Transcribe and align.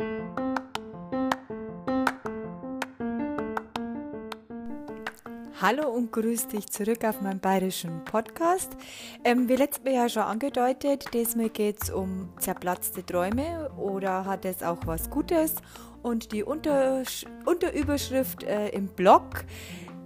Hallo 0.00 0.06
und 5.90 6.12
grüß 6.12 6.46
dich 6.46 6.70
zurück 6.70 7.04
auf 7.04 7.20
meinem 7.20 7.40
bayerischen 7.40 8.04
Podcast. 8.04 8.76
Ähm, 9.24 9.48
wie 9.48 9.56
letztes 9.56 9.82
Mal 9.82 9.94
ja 9.94 10.08
schon 10.08 10.22
angedeutet, 10.22 11.12
diesmal 11.12 11.48
geht 11.48 11.82
es 11.82 11.90
um 11.90 12.28
zerplatzte 12.38 13.04
Träume 13.04 13.72
oder 13.76 14.24
hat 14.24 14.44
es 14.44 14.62
auch 14.62 14.78
was 14.86 15.10
Gutes? 15.10 15.56
Und 16.02 16.30
die 16.30 16.44
Untersch 16.44 17.24
Unterüberschrift 17.44 18.44
äh, 18.44 18.68
im 18.68 18.86
Blog 18.86 19.46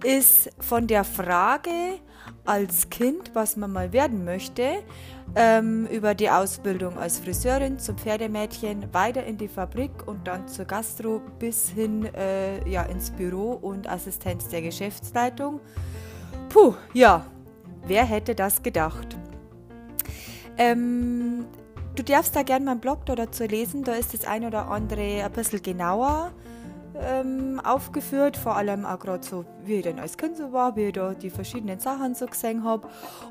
ist 0.03 0.49
von 0.59 0.87
der 0.87 1.03
Frage 1.03 1.99
als 2.45 2.89
Kind, 2.89 3.29
was 3.35 3.57
man 3.57 3.71
mal 3.71 3.93
werden 3.93 4.25
möchte, 4.25 4.81
ähm, 5.35 5.87
über 5.87 6.13
die 6.13 6.29
Ausbildung 6.29 6.97
als 6.97 7.19
Friseurin 7.19 7.79
zum 7.79 7.97
Pferdemädchen, 7.97 8.93
weiter 8.93 9.23
in 9.25 9.37
die 9.37 9.47
Fabrik 9.47 9.91
und 10.05 10.27
dann 10.27 10.47
zur 10.47 10.65
Gastro 10.65 11.21
bis 11.39 11.69
hin 11.69 12.05
äh, 12.13 12.67
ja, 12.69 12.83
ins 12.83 13.09
Büro 13.11 13.51
und 13.53 13.89
Assistenz 13.89 14.47
der 14.49 14.61
Geschäftsleitung. 14.61 15.59
Puh, 16.49 16.75
ja, 16.93 17.25
wer 17.87 18.05
hätte 18.05 18.35
das 18.35 18.61
gedacht? 18.61 19.17
Ähm, 20.57 21.45
du 21.95 22.03
darfst 22.03 22.35
da 22.35 22.43
gerne 22.43 22.65
meinen 22.65 22.79
Blog 22.79 23.05
dazu 23.05 23.45
lesen, 23.45 23.83
da 23.83 23.93
ist 23.93 24.13
das 24.13 24.25
ein 24.25 24.45
oder 24.45 24.69
andere 24.69 25.23
ein 25.23 25.31
bisschen 25.31 25.63
genauer 25.63 26.31
ähm, 26.99 27.59
aufgeführt, 27.63 28.37
vor 28.37 28.55
allem 28.55 28.85
auch 28.85 28.99
gerade 28.99 29.25
so, 29.25 29.45
wie 29.63 29.75
ich 29.75 29.83
denn 29.83 29.99
als 29.99 30.17
Kind 30.17 30.37
so 30.37 30.51
war, 30.51 30.75
wie 30.75 30.85
ich 30.85 30.93
da 30.93 31.13
die 31.13 31.29
verschiedenen 31.29 31.79
Sachen 31.79 32.15
so 32.15 32.25
gesehen 32.25 32.63
habe 32.63 32.87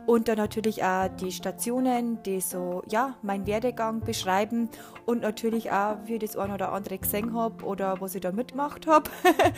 und 0.07 0.29
dann 0.29 0.39
natürlich 0.39 0.83
auch 0.83 1.09
die 1.21 1.33
Stationen, 1.33 2.23
die 2.23 2.41
so, 2.41 2.83
ja, 2.89 3.15
meinen 3.23 3.47
Werdegang 3.47 4.01
beschreiben 4.01 4.69
und 5.07 5.23
natürlich 5.23 5.71
auch, 5.71 5.97
wie 6.07 6.15
ich 6.15 6.21
das 6.21 6.37
ein 6.37 6.53
oder 6.53 6.73
andere 6.73 6.99
gesehen 6.99 7.35
habe 7.35 7.65
oder 7.65 8.01
was 8.01 8.15
ich 8.15 8.21
da 8.21 8.33
mitgemacht 8.33 8.87
habe 8.87 9.11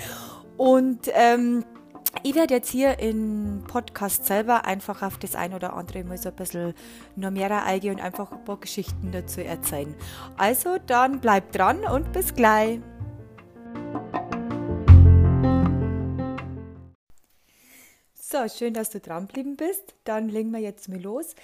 und 0.57 1.09
ähm, 1.15 1.65
ich 2.23 2.35
werde 2.35 2.55
jetzt 2.55 2.71
hier 2.71 2.99
im 3.01 3.65
Podcast 3.67 4.25
selber 4.27 4.65
einfach 4.65 5.03
auf 5.03 5.19
das 5.19 5.35
ein 5.35 5.53
oder 5.53 5.75
andere 5.75 6.05
mal 6.05 6.17
so 6.17 6.29
ein 6.29 6.37
bisschen 6.37 6.75
noch 7.17 7.31
mehr 7.31 7.65
eingehen 7.65 7.97
und 7.97 8.01
einfach 8.01 8.31
ein 8.33 8.45
paar 8.45 8.59
Geschichten 8.59 9.11
dazu 9.13 9.43
erzählen. 9.43 9.95
Also 10.37 10.77
dann 10.87 11.21
bleibt 11.21 11.57
dran 11.57 11.81
und 11.81 12.13
bis 12.13 12.35
gleich. 12.35 12.81
So, 18.35 18.49
schön, 18.49 18.75
dass 18.75 18.91
du 18.91 18.99
dran 18.99 19.29
geblieben 19.29 19.57
bist. 19.57 19.95
Dann 20.03 20.29
legen 20.29 20.51
wir 20.51 20.59
jetzt 20.59 20.89
mal 20.89 21.01
los. 21.01 21.37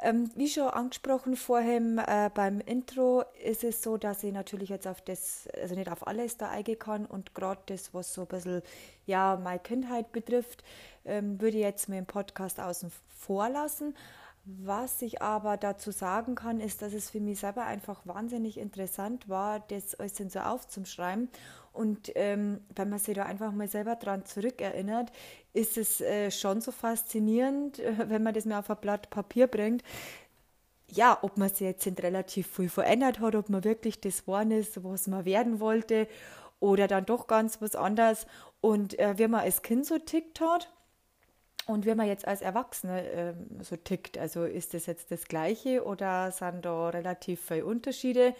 Ähm, 0.00 0.30
wie 0.34 0.48
schon 0.48 0.68
angesprochen 0.68 1.36
vorhin 1.36 1.98
äh, 1.98 2.30
beim 2.32 2.60
Intro 2.60 3.24
ist 3.44 3.64
es 3.64 3.82
so, 3.82 3.96
dass 3.96 4.22
ich 4.22 4.32
natürlich 4.32 4.68
jetzt 4.68 4.86
auf 4.86 5.02
das, 5.02 5.48
also 5.60 5.74
nicht 5.74 5.90
auf 5.90 6.06
alles 6.06 6.36
da 6.36 6.48
eingehen 6.48 6.78
kann 6.78 7.04
und 7.04 7.34
gerade 7.34 7.60
das, 7.66 7.92
was 7.92 8.14
so 8.14 8.22
ein 8.22 8.28
bisschen 8.28 8.62
ja, 9.06 9.38
meine 9.42 9.58
Kindheit 9.58 10.12
betrifft, 10.12 10.64
ähm, 11.04 11.40
würde 11.40 11.56
ich 11.56 11.64
jetzt 11.64 11.88
mir 11.88 11.98
im 11.98 12.06
Podcast 12.06 12.60
außen 12.60 12.92
vor 13.08 13.48
lassen. 13.48 13.94
Was 14.44 15.02
ich 15.02 15.20
aber 15.20 15.58
dazu 15.58 15.90
sagen 15.90 16.34
kann, 16.34 16.60
ist, 16.60 16.80
dass 16.80 16.94
es 16.94 17.10
für 17.10 17.20
mich 17.20 17.40
selber 17.40 17.66
einfach 17.66 18.06
wahnsinnig 18.06 18.56
interessant 18.56 19.28
war, 19.28 19.60
das 19.60 19.96
alles 19.96 20.16
so 20.16 20.38
aufzuschreiben. 20.38 21.28
Und 21.78 22.10
ähm, 22.16 22.58
wenn 22.74 22.88
man 22.88 22.98
sich 22.98 23.14
da 23.14 23.22
einfach 23.22 23.52
mal 23.52 23.68
selber 23.68 23.94
dran 23.94 24.24
zurückerinnert, 24.24 25.12
ist 25.52 25.78
es 25.78 26.00
äh, 26.00 26.32
schon 26.32 26.60
so 26.60 26.72
faszinierend, 26.72 27.78
wenn 28.08 28.24
man 28.24 28.34
das 28.34 28.46
mal 28.46 28.58
auf 28.58 28.68
ein 28.68 28.78
Blatt 28.80 29.10
Papier 29.10 29.46
bringt. 29.46 29.84
Ja, 30.90 31.18
ob 31.22 31.38
man 31.38 31.50
sich 31.50 31.60
jetzt 31.60 31.86
relativ 32.02 32.48
viel 32.48 32.68
verändert 32.68 33.20
hat, 33.20 33.36
ob 33.36 33.48
man 33.48 33.62
wirklich 33.62 34.00
das 34.00 34.22
geworden 34.22 34.50
ist, 34.50 34.82
was 34.82 35.06
man 35.06 35.24
werden 35.24 35.60
wollte, 35.60 36.08
oder 36.58 36.88
dann 36.88 37.06
doch 37.06 37.28
ganz 37.28 37.62
was 37.62 37.76
anderes. 37.76 38.26
Und 38.60 38.98
äh, 38.98 39.16
wie 39.16 39.28
man 39.28 39.42
als 39.42 39.62
Kind 39.62 39.86
so 39.86 39.98
tickt 39.98 40.40
hat, 40.40 40.72
und 41.66 41.86
wie 41.86 41.94
man 41.94 42.08
jetzt 42.08 42.26
als 42.26 42.40
Erwachsene 42.40 43.08
äh, 43.08 43.34
so 43.60 43.76
tickt, 43.76 44.18
also 44.18 44.44
ist 44.44 44.74
das 44.74 44.86
jetzt 44.86 45.12
das 45.12 45.26
Gleiche 45.26 45.84
oder 45.84 46.32
sind 46.32 46.64
da 46.64 46.88
relativ 46.88 47.40
viele 47.40 47.66
Unterschiede? 47.66 48.34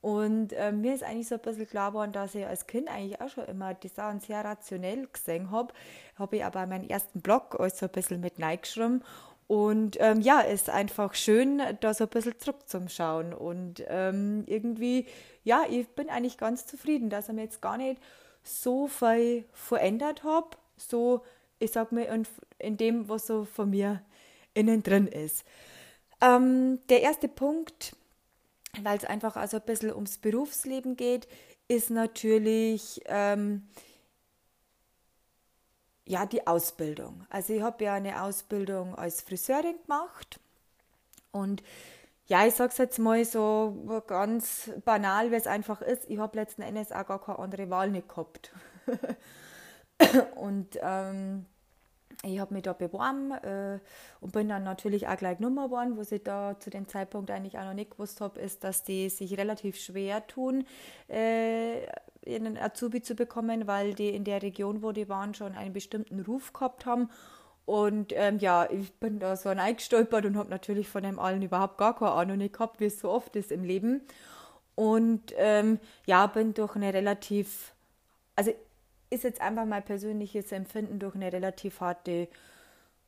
Und 0.00 0.52
äh, 0.54 0.72
mir 0.72 0.94
ist 0.94 1.02
eigentlich 1.02 1.28
so 1.28 1.34
ein 1.34 1.40
bisschen 1.42 1.68
klar 1.68 1.90
geworden, 1.90 2.12
dass 2.12 2.34
ich 2.34 2.46
als 2.46 2.66
Kind 2.66 2.88
eigentlich 2.88 3.20
auch 3.20 3.28
schon 3.28 3.44
immer 3.44 3.74
die 3.74 3.88
Sachen 3.88 4.20
sehr 4.20 4.44
rationell 4.44 5.06
gesehen 5.12 5.50
habe. 5.50 5.74
Habe 6.18 6.36
ich 6.36 6.44
aber 6.44 6.66
meinen 6.66 6.88
ersten 6.88 7.20
Blog 7.20 7.58
alles 7.58 7.78
so 7.78 7.86
ein 7.86 7.92
bisschen 7.92 8.20
mit 8.20 8.40
reingeschrieben. 8.40 9.04
Und 9.46 9.96
ähm, 10.00 10.20
ja, 10.20 10.40
ist 10.40 10.70
einfach 10.70 11.14
schön, 11.14 11.60
da 11.80 11.92
so 11.92 12.04
ein 12.04 12.10
bisschen 12.10 12.38
zurückzuschauen. 12.38 13.34
Und 13.34 13.84
ähm, 13.88 14.44
irgendwie, 14.46 15.06
ja, 15.44 15.64
ich 15.68 15.88
bin 15.88 16.08
eigentlich 16.08 16.38
ganz 16.38 16.66
zufrieden, 16.66 17.10
dass 17.10 17.28
ich 17.28 17.34
mir 17.34 17.42
jetzt 17.42 17.60
gar 17.60 17.76
nicht 17.76 18.00
so 18.42 18.86
viel 18.86 19.44
verändert 19.52 20.24
habe. 20.24 20.56
So 20.76 21.22
ich 21.60 21.70
sag 21.70 21.92
mal, 21.92 22.02
in, 22.02 22.26
in 22.58 22.76
dem, 22.76 23.08
was 23.08 23.28
so 23.28 23.44
von 23.44 23.70
mir 23.70 24.02
innen 24.54 24.82
drin 24.82 25.06
ist. 25.06 25.44
Ähm, 26.20 26.80
der 26.88 27.02
erste 27.02 27.28
Punkt, 27.28 27.94
weil 28.82 28.96
es 28.96 29.04
einfach 29.04 29.36
also 29.36 29.58
ein 29.58 29.64
bisschen 29.64 29.92
ums 29.94 30.18
Berufsleben 30.18 30.96
geht, 30.96 31.28
ist 31.68 31.90
natürlich 31.90 33.00
ähm, 33.06 33.68
ja 36.06 36.26
die 36.26 36.46
Ausbildung. 36.46 37.26
Also 37.30 37.52
ich 37.52 37.62
habe 37.62 37.84
ja 37.84 37.94
eine 37.94 38.22
Ausbildung 38.22 38.94
als 38.94 39.22
Friseurin 39.22 39.76
gemacht 39.82 40.40
und 41.32 41.62
ja, 42.26 42.46
ich 42.46 42.54
sage 42.54 42.70
es 42.70 42.78
jetzt 42.78 42.98
mal 43.00 43.24
so 43.24 44.02
ganz 44.06 44.70
banal, 44.84 45.32
wie 45.32 45.34
es 45.34 45.48
einfach 45.48 45.82
ist. 45.82 46.08
Ich 46.08 46.18
habe 46.18 46.38
letzten 46.38 46.62
Endes 46.62 46.92
auch 46.92 47.04
gar 47.04 47.20
keine 47.20 47.40
andere 47.40 47.70
Wahl 47.70 47.90
nicht 47.90 48.08
gehabt. 48.08 48.52
und 50.36 50.78
ähm, 50.80 51.46
ich 52.22 52.38
habe 52.38 52.52
mich 52.52 52.64
da 52.64 52.74
beworben 52.74 53.32
äh, 53.32 53.78
und 54.20 54.32
bin 54.32 54.48
dann 54.48 54.62
natürlich 54.62 55.08
auch 55.08 55.16
gleich 55.16 55.38
Nummer 55.40 55.66
geworden. 55.66 55.96
Was 55.96 56.12
ich 56.12 56.22
da 56.22 56.58
zu 56.58 56.68
dem 56.68 56.86
Zeitpunkt 56.86 57.30
eigentlich 57.30 57.58
auch 57.58 57.64
noch 57.64 57.74
nicht 57.74 57.92
gewusst 57.92 58.20
habe, 58.20 58.40
ist, 58.40 58.62
dass 58.62 58.82
die 58.82 59.08
sich 59.08 59.38
relativ 59.38 59.78
schwer 59.78 60.26
tun, 60.26 60.66
äh, 61.08 61.86
einen 62.26 62.58
Azubi 62.58 63.00
zu 63.00 63.14
bekommen, 63.14 63.66
weil 63.66 63.94
die 63.94 64.10
in 64.10 64.24
der 64.24 64.42
Region, 64.42 64.82
wo 64.82 64.92
die 64.92 65.08
waren, 65.08 65.32
schon 65.32 65.54
einen 65.54 65.72
bestimmten 65.72 66.20
Ruf 66.20 66.52
gehabt 66.52 66.84
haben. 66.84 67.08
Und 67.64 68.12
ähm, 68.14 68.38
ja, 68.38 68.68
ich 68.70 68.92
bin 68.94 69.18
da 69.18 69.36
so 69.36 69.48
eingestolpert 69.48 70.26
und 70.26 70.36
habe 70.36 70.50
natürlich 70.50 70.88
von 70.88 71.02
dem 71.02 71.18
allen 71.18 71.40
überhaupt 71.40 71.78
gar 71.78 71.96
keine 71.96 72.12
Ahnung 72.12 72.38
gehabt, 72.38 72.80
wie 72.80 72.86
es 72.86 73.00
so 73.00 73.08
oft 73.10 73.34
ist 73.36 73.50
im 73.50 73.64
Leben. 73.64 74.02
Und 74.74 75.32
ähm, 75.36 75.78
ja, 76.04 76.26
bin 76.26 76.52
durch 76.52 76.76
eine 76.76 76.92
relativ, 76.92 77.72
also 78.34 78.52
ist 79.10 79.24
jetzt 79.24 79.40
einfach 79.40 79.66
mein 79.66 79.84
persönliches 79.84 80.52
Empfinden 80.52 80.98
durch 80.98 81.14
eine 81.14 81.32
relativ 81.32 81.80
harte 81.80 82.28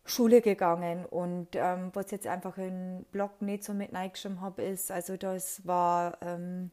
Schule 0.05 0.41
gegangen. 0.41 1.07
Und 1.07 1.49
ähm, 1.55 1.91
was 1.95 2.11
jetzt 2.11 2.27
einfach 2.27 2.59
im 2.59 3.05
Blog 3.13 3.41
nicht 3.41 3.65
so 3.65 3.73
mit 3.73 3.95
reingeschrieben 3.95 4.41
habe, 4.41 4.63
ist, 4.63 4.91
also 4.91 5.17
das 5.17 5.67
war, 5.67 6.19
ähm, 6.23 6.73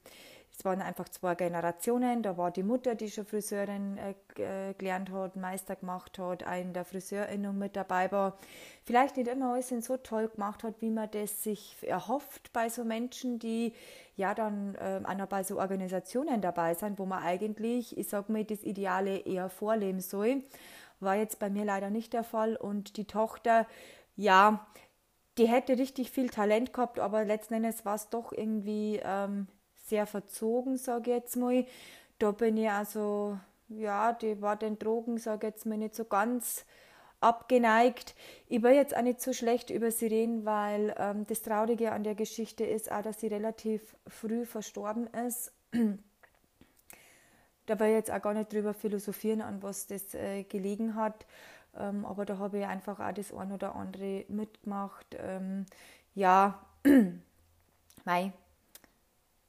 es 0.59 0.66
waren 0.66 0.81
einfach 0.81 1.08
zwei 1.08 1.36
Generationen. 1.36 2.22
Da 2.22 2.36
war 2.36 2.52
die 2.52 2.64
Mutter, 2.64 2.94
die 2.94 3.09
schon 3.09 3.25
Friseurin 3.25 3.97
äh, 3.97 4.74
gelernt 4.74 5.09
hat, 5.09 5.38
Meister 5.38 5.78
gemacht 5.78 6.20
hat, 6.20 6.44
eine 6.44 6.74
der 6.74 6.84
Friseurinnung 6.84 7.58
mit 7.58 7.78
dabei 7.78 8.12
war. 8.12 8.38
Vielleicht 8.84 9.16
nicht 9.16 9.30
immer 9.30 9.53
alles 9.53 9.70
so 9.70 9.96
toll 9.96 10.28
gemacht 10.28 10.64
hat, 10.64 10.81
wie 10.81 10.90
man 10.90 11.09
das 11.12 11.44
sich 11.44 11.78
erhofft 11.84 12.52
bei 12.52 12.68
so 12.68 12.84
Menschen, 12.84 13.40
die 13.40 13.74
ja 14.18 14.36
dann 14.36 14.75
äh, 14.75 15.00
auch 15.06 15.16
noch 15.16 15.28
bei 15.28 15.44
so 15.44 15.58
Organisationen 15.59 16.42
dabei 16.42 16.74
sind, 16.74 17.00
wo 17.00 17.06
man 17.06 17.24
eigentlich, 17.24 17.97
ich 17.97 18.09
sag 18.09 18.28
mal, 18.28 18.44
das 18.44 18.64
Ideale 18.64 19.20
eher 19.20 19.47
vorleben 19.47 20.02
soll. 20.02 20.44
War 21.00 21.16
jetzt 21.16 21.40
bei 21.40 21.50
mir 21.50 21.64
leider 21.64 21.90
nicht 21.90 22.12
der 22.12 22.26
Fall 22.26 22.58
und 22.58 22.97
die 22.97 23.06
Tochter, 23.08 23.66
ja, 24.18 24.68
die 25.38 25.47
hätte 25.47 25.78
richtig 25.78 26.12
viel 26.12 26.30
Talent 26.30 26.74
gehabt, 26.74 27.00
aber 27.00 27.24
letzten 27.24 27.53
Endes 27.53 27.86
war 27.86 27.96
es 27.96 28.09
doch 28.09 28.34
irgendwie 28.34 29.00
ähm, 29.02 29.47
sehr 29.90 30.06
verzogen, 30.06 30.78
sage 30.78 31.12
ich 31.12 31.18
jetzt 31.18 31.36
mal. 31.36 31.66
Da 32.20 32.32
bin 32.32 32.58
ich 32.58 32.70
also, 32.70 33.38
ja, 33.70 34.14
die 34.14 34.41
war 34.41 34.56
den 34.56 34.78
Drogen, 34.80 35.18
sage 35.18 35.47
ich 35.47 35.53
jetzt 35.53 35.66
mal, 35.66 35.78
nicht 35.78 35.96
so 35.96 36.06
ganz 36.06 36.66
abgeneigt. 37.22 38.16
Ich 38.47 38.64
will 38.64 38.74
jetzt 38.74 38.96
auch 38.96 39.02
nicht 39.02 39.22
so 39.22 39.34
schlecht 39.34 39.70
über 39.70 39.91
sie 39.91 40.08
reden, 40.08 40.46
weil 40.46 40.96
ähm, 40.97 41.26
das 41.28 41.41
Traurige 41.41 41.91
an 41.91 42.03
der 42.03 42.16
Geschichte 42.16 42.64
ist 42.64 42.91
auch, 42.91 43.02
dass 43.02 43.20
sie 43.20 43.28
relativ 43.28 43.96
früh 44.08 44.46
verstorben 44.46 45.08
ist. 45.28 45.52
da 47.66 47.80
will 47.80 47.88
ich 47.88 47.94
jetzt 47.94 48.12
auch 48.12 48.22
gar 48.22 48.34
nicht 48.34 48.52
drüber 48.53 48.74
philosophieren, 48.74 49.42
an 49.42 49.62
was 49.62 49.88
das 49.88 50.14
äh, 50.14 50.44
gelegen 50.44 50.96
hat. 50.96 51.26
Ähm, 51.78 52.06
aber 52.06 52.26
da 52.26 52.38
habe 52.38 52.59
ich 52.59 52.66
einfach 52.66 53.00
auch 53.00 53.14
das 53.14 53.34
ein 53.34 53.52
oder 53.52 53.76
andere 53.76 54.26
mitgemacht. 54.30 55.16
Ähm, 55.20 55.66
ja, 56.16 56.59
mei, 58.06 58.32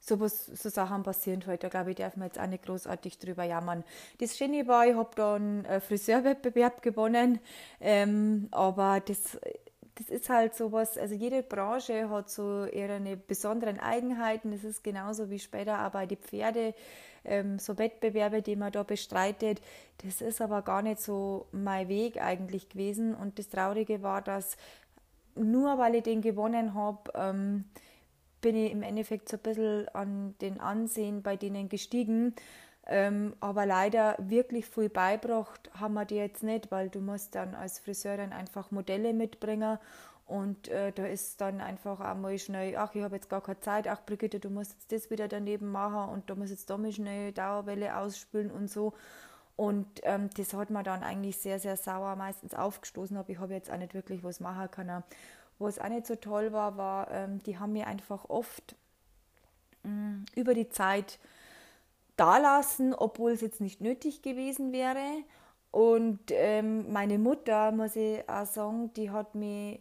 sowas, 0.01 0.47
so 0.47 0.69
Sachen 0.69 1.03
passieren 1.03 1.43
heute. 1.47 1.59
Da 1.59 1.69
glaube 1.69 1.91
ich, 1.91 1.95
darf 1.95 2.17
man 2.17 2.27
jetzt 2.27 2.39
auch 2.39 2.47
nicht 2.47 2.65
großartig 2.65 3.19
drüber 3.19 3.43
jammern. 3.43 3.83
Das 4.19 4.37
Schöne 4.37 4.67
war, 4.67 4.85
ich 4.85 4.95
habe 4.95 5.11
da 5.15 5.35
einen 5.35 5.63
äh, 5.65 5.79
Friseurwettbewerb 5.79 6.81
gewonnen, 6.81 7.39
ähm, 7.79 8.49
aber 8.51 8.99
das 8.99 9.39
das 9.95 10.09
ist 10.09 10.29
halt 10.29 10.55
sowas, 10.55 10.97
also 10.97 11.13
jede 11.13 11.43
Branche 11.43 12.09
hat 12.09 12.29
so 12.29 12.65
ihre 12.65 12.99
besonderen 13.15 13.79
Eigenheiten. 13.79 14.51
Das 14.51 14.63
ist 14.63 14.83
genauso 14.83 15.29
wie 15.29 15.37
später 15.37 15.85
auch 15.85 15.91
bei 15.91 16.05
den 16.05 16.17
Pferde, 16.17 16.73
ähm, 17.23 17.59
so 17.59 17.77
Wettbewerbe, 17.77 18.41
die 18.41 18.55
man 18.55 18.71
da 18.71 18.83
bestreitet. 18.83 19.61
Das 20.03 20.21
ist 20.21 20.41
aber 20.41 20.61
gar 20.61 20.81
nicht 20.81 21.01
so 21.01 21.45
mein 21.51 21.87
Weg 21.87 22.21
eigentlich 22.21 22.69
gewesen. 22.69 23.13
Und 23.13 23.37
das 23.37 23.49
Traurige 23.49 24.01
war, 24.01 24.21
dass 24.21 24.57
nur 25.35 25.77
weil 25.77 25.95
ich 25.95 26.03
den 26.03 26.21
gewonnen 26.21 26.73
habe, 26.73 27.11
ähm, 27.13 27.65
bin 28.41 28.55
ich 28.55 28.71
im 28.71 28.83
Endeffekt 28.83 29.29
so 29.29 29.37
ein 29.37 29.43
bisschen 29.43 29.87
an 29.89 30.35
den 30.41 30.59
Ansehen 30.59 31.21
bei 31.21 31.35
denen 31.35 31.69
gestiegen. 31.69 32.35
Ähm, 32.87 33.35
aber 33.39 33.65
leider 33.65 34.15
wirklich 34.17 34.65
viel 34.65 34.89
beibracht 34.89 35.69
haben 35.79 35.93
wir 35.93 36.05
dir 36.05 36.23
jetzt 36.23 36.43
nicht, 36.43 36.71
weil 36.71 36.89
du 36.89 36.99
musst 36.99 37.35
dann 37.35 37.53
als 37.53 37.79
Friseurin 37.79 38.33
einfach 38.33 38.71
Modelle 38.71 39.13
mitbringen 39.13 39.77
und 40.31 40.69
äh, 40.69 40.93
da 40.93 41.05
ist 41.05 41.41
dann 41.41 41.59
einfach 41.59 41.99
einmal 41.99 42.39
schnell, 42.39 42.77
ach, 42.77 42.95
ich 42.95 43.03
habe 43.03 43.15
jetzt 43.15 43.29
gar 43.29 43.41
keine 43.41 43.59
Zeit, 43.59 43.89
ach, 43.89 43.99
Brigitte, 44.05 44.39
du 44.39 44.49
musst 44.49 44.71
jetzt 44.71 44.91
das 44.91 45.09
wieder 45.11 45.27
daneben 45.27 45.69
machen 45.71 46.09
und 46.09 46.29
da 46.29 46.35
muss 46.35 46.49
jetzt 46.51 46.69
da 46.69 46.77
mal 46.77 46.91
schnell 46.93 47.33
Dauerwelle 47.33 47.97
ausspülen 47.97 48.49
und 48.49 48.69
so. 48.69 48.93
Und 49.57 49.87
ähm, 50.03 50.29
das 50.37 50.53
hat 50.53 50.69
mir 50.69 50.83
dann 50.83 51.03
eigentlich 51.03 51.35
sehr, 51.35 51.59
sehr 51.59 51.75
sauer 51.75 52.15
meistens 52.15 52.53
aufgestoßen, 52.53 53.17
aber 53.17 53.29
ich 53.29 53.39
habe 53.39 53.53
jetzt 53.53 53.69
auch 53.69 53.77
nicht 53.77 53.93
wirklich 53.93 54.23
was 54.23 54.39
machen 54.39 54.71
können. 54.71 55.03
Was 55.61 55.79
auch 55.79 55.89
nicht 55.89 56.07
so 56.07 56.15
toll 56.15 56.51
war, 56.51 56.77
war, 56.77 57.11
ähm, 57.11 57.41
die 57.43 57.57
haben 57.59 57.73
mir 57.73 57.87
einfach 57.87 58.29
oft 58.29 58.75
mm, 59.83 60.23
über 60.35 60.53
die 60.53 60.69
Zeit 60.69 61.19
dalassen, 62.17 62.93
obwohl 62.93 63.31
es 63.31 63.41
jetzt 63.41 63.61
nicht 63.61 63.81
nötig 63.81 64.21
gewesen 64.21 64.71
wäre. 64.71 65.23
Und 65.71 66.19
ähm, 66.31 66.91
meine 66.91 67.17
Mutter, 67.17 67.71
muss 67.71 67.95
ich 67.95 68.27
auch 68.29 68.45
sagen, 68.45 68.93
die 68.93 69.09
hat 69.09 69.35
mich, 69.35 69.79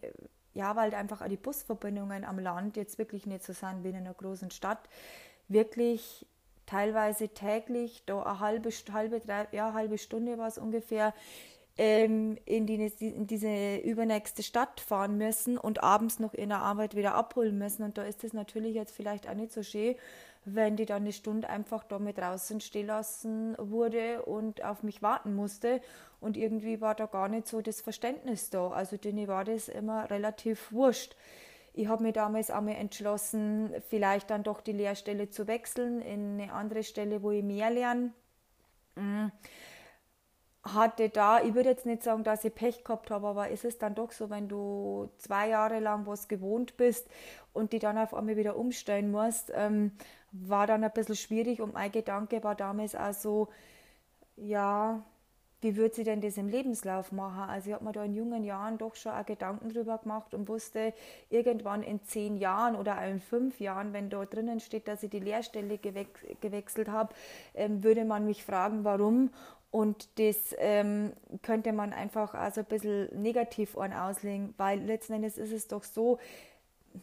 ja, 0.55 0.77
weil 0.77 0.95
einfach 0.95 1.21
auch 1.21 1.29
die 1.29 1.37
Busverbindungen 1.37 2.25
am 2.25 2.39
Land 2.39 2.77
jetzt 2.77 2.99
wirklich 2.99 3.27
nicht 3.27 3.45
so 3.45 3.53
sind 3.53 3.83
wie 3.83 3.89
in 3.89 3.97
einer 3.97 4.15
großen 4.15 4.51
Stadt, 4.51 4.89
wirklich 5.49 6.27
teilweise 6.67 7.29
täglich, 7.31 8.05
da 8.07 8.23
eine 8.23 8.39
halbe, 8.39 8.71
halbe, 8.93 9.19
drei, 9.19 9.49
ja, 9.51 9.73
halbe 9.73 9.99
Stunde 9.99 10.39
war 10.39 10.47
es 10.47 10.59
ungefähr, 10.59 11.13
ähm, 11.81 12.37
in, 12.45 12.67
die, 12.67 12.75
in 12.99 13.27
diese 13.27 13.77
übernächste 13.79 14.43
Stadt 14.43 14.81
fahren 14.81 15.17
müssen 15.17 15.57
und 15.57 15.83
abends 15.83 16.19
noch 16.19 16.35
in 16.35 16.51
der 16.51 16.59
Arbeit 16.59 16.95
wieder 16.95 17.15
abholen 17.15 17.57
müssen. 17.57 17.85
Und 17.85 17.97
da 17.97 18.03
ist 18.03 18.23
es 18.23 18.35
natürlich 18.35 18.75
jetzt 18.75 18.95
vielleicht 18.95 19.27
auch 19.27 19.35
nicht 19.35 19.51
so 19.51 19.63
schön, 19.63 19.95
wenn 20.45 20.77
die 20.77 20.85
dann 20.85 21.05
eine 21.05 21.15
Stunde 21.15 21.49
einfach 21.49 21.83
da 21.85 21.99
mit 21.99 22.19
draußen 22.19 22.61
stehen 22.61 22.89
lassen 22.89 23.57
wurde 23.57 24.23
und 24.27 24.63
auf 24.63 24.83
mich 24.83 25.01
warten 25.01 25.35
musste. 25.35 25.81
Und 26.21 26.37
irgendwie 26.37 26.83
war 26.83 26.95
da 26.95 27.07
gar 27.07 27.31
nicht 27.31 27.49
so 27.49 27.63
das 27.63 27.81
Verständnis 27.81 28.51
da. 28.51 28.69
Also 28.69 28.99
denen 28.99 29.27
war 29.27 29.45
das 29.45 29.69
immer 29.69 30.11
relativ 30.11 30.73
wurscht. 30.73 31.17
Ich 31.73 31.89
habe 31.89 32.03
mir 32.03 32.13
damals 32.13 32.51
einmal 32.51 32.75
entschlossen, 32.75 33.73
vielleicht 33.89 34.29
dann 34.29 34.43
doch 34.43 34.61
die 34.61 34.73
Lehrstelle 34.73 35.31
zu 35.31 35.47
wechseln 35.47 36.03
in 36.03 36.39
eine 36.39 36.53
andere 36.53 36.83
Stelle, 36.83 37.23
wo 37.23 37.31
ich 37.31 37.43
mehr 37.43 37.71
lerne. 37.71 38.13
Mhm 38.97 39.33
hatte 40.63 41.09
da, 41.09 41.43
ich 41.43 41.55
würde 41.55 41.71
jetzt 41.71 41.87
nicht 41.87 42.03
sagen, 42.03 42.23
dass 42.23 42.45
ich 42.45 42.55
Pech 42.55 42.85
gehabt 42.85 43.11
habe, 43.11 43.29
aber 43.29 43.49
ist 43.49 43.65
es 43.65 43.79
dann 43.79 43.95
doch 43.95 44.13
so, 44.13 44.29
wenn 44.31 44.49
du 44.49 45.09
zwei 45.19 45.49
Jahre 45.49 45.81
lang 45.81 46.07
was 46.07 46.29
gewohnt 46.29 46.77
bist 46.77 47.09
und 47.53 47.73
die 47.73 47.79
dann 47.79 47.97
auf 47.97 48.15
einmal 48.15 48.37
wieder 48.37 48.57
umstellen 48.57 49.11
musst, 49.11 49.51
ähm, 49.55 49.93
war 50.33 50.67
dann 50.67 50.85
ein 50.85 50.93
bisschen 50.93 51.17
schwierig 51.17 51.61
und 51.61 51.75
mein 51.75 51.91
Gedanke 51.91 52.45
war 52.45 52.55
damals 52.55 52.95
auch 52.95 53.15
so, 53.15 53.49
ja, 54.37 55.03
wie 55.63 55.77
würde 55.77 55.95
sie 55.95 56.05
denn 56.05 56.21
das 56.23 56.39
im 56.39 56.49
Lebenslauf 56.49 57.13
machen? 57.13 57.51
Also 57.51 57.69
ich 57.69 57.75
habe 57.75 57.85
mir 57.85 57.93
da 57.93 58.05
in 58.05 58.15
jungen 58.15 58.45
Jahren 58.45 58.79
doch 58.79 58.95
schon 58.95 59.13
auch 59.13 59.27
Gedanken 59.27 59.69
drüber 59.69 59.99
gemacht 59.99 60.33
und 60.33 60.49
wusste, 60.49 60.95
irgendwann 61.29 61.83
in 61.83 62.03
zehn 62.03 62.37
Jahren 62.37 62.77
oder 62.77 63.03
in 63.07 63.21
fünf 63.21 63.61
Jahren, 63.61 63.93
wenn 63.93 64.09
da 64.09 64.25
drinnen 64.25 64.61
steht, 64.61 64.89
dass 64.89 65.03
ich 65.03 65.11
die 65.11 65.21
Lehrstelle 65.21 65.79
gewechselt 65.79 66.89
habe, 66.89 67.15
ähm, 67.55 67.85
würde 67.85 68.05
man 68.05 68.25
mich 68.25 68.45
fragen, 68.45 68.85
warum. 68.85 69.31
Und 69.71 70.19
das 70.19 70.55
ähm, 70.59 71.13
könnte 71.43 71.73
man 71.73 71.93
einfach 71.93 72.35
also 72.35 72.61
ein 72.61 72.67
bisschen 72.67 73.23
negativ 73.23 73.77
auslegen, 73.77 74.53
weil 74.57 74.81
letzten 74.81 75.15
Endes 75.15 75.39
ist 75.39 75.53
es 75.53 75.69
doch 75.69 75.85
so, 75.85 76.19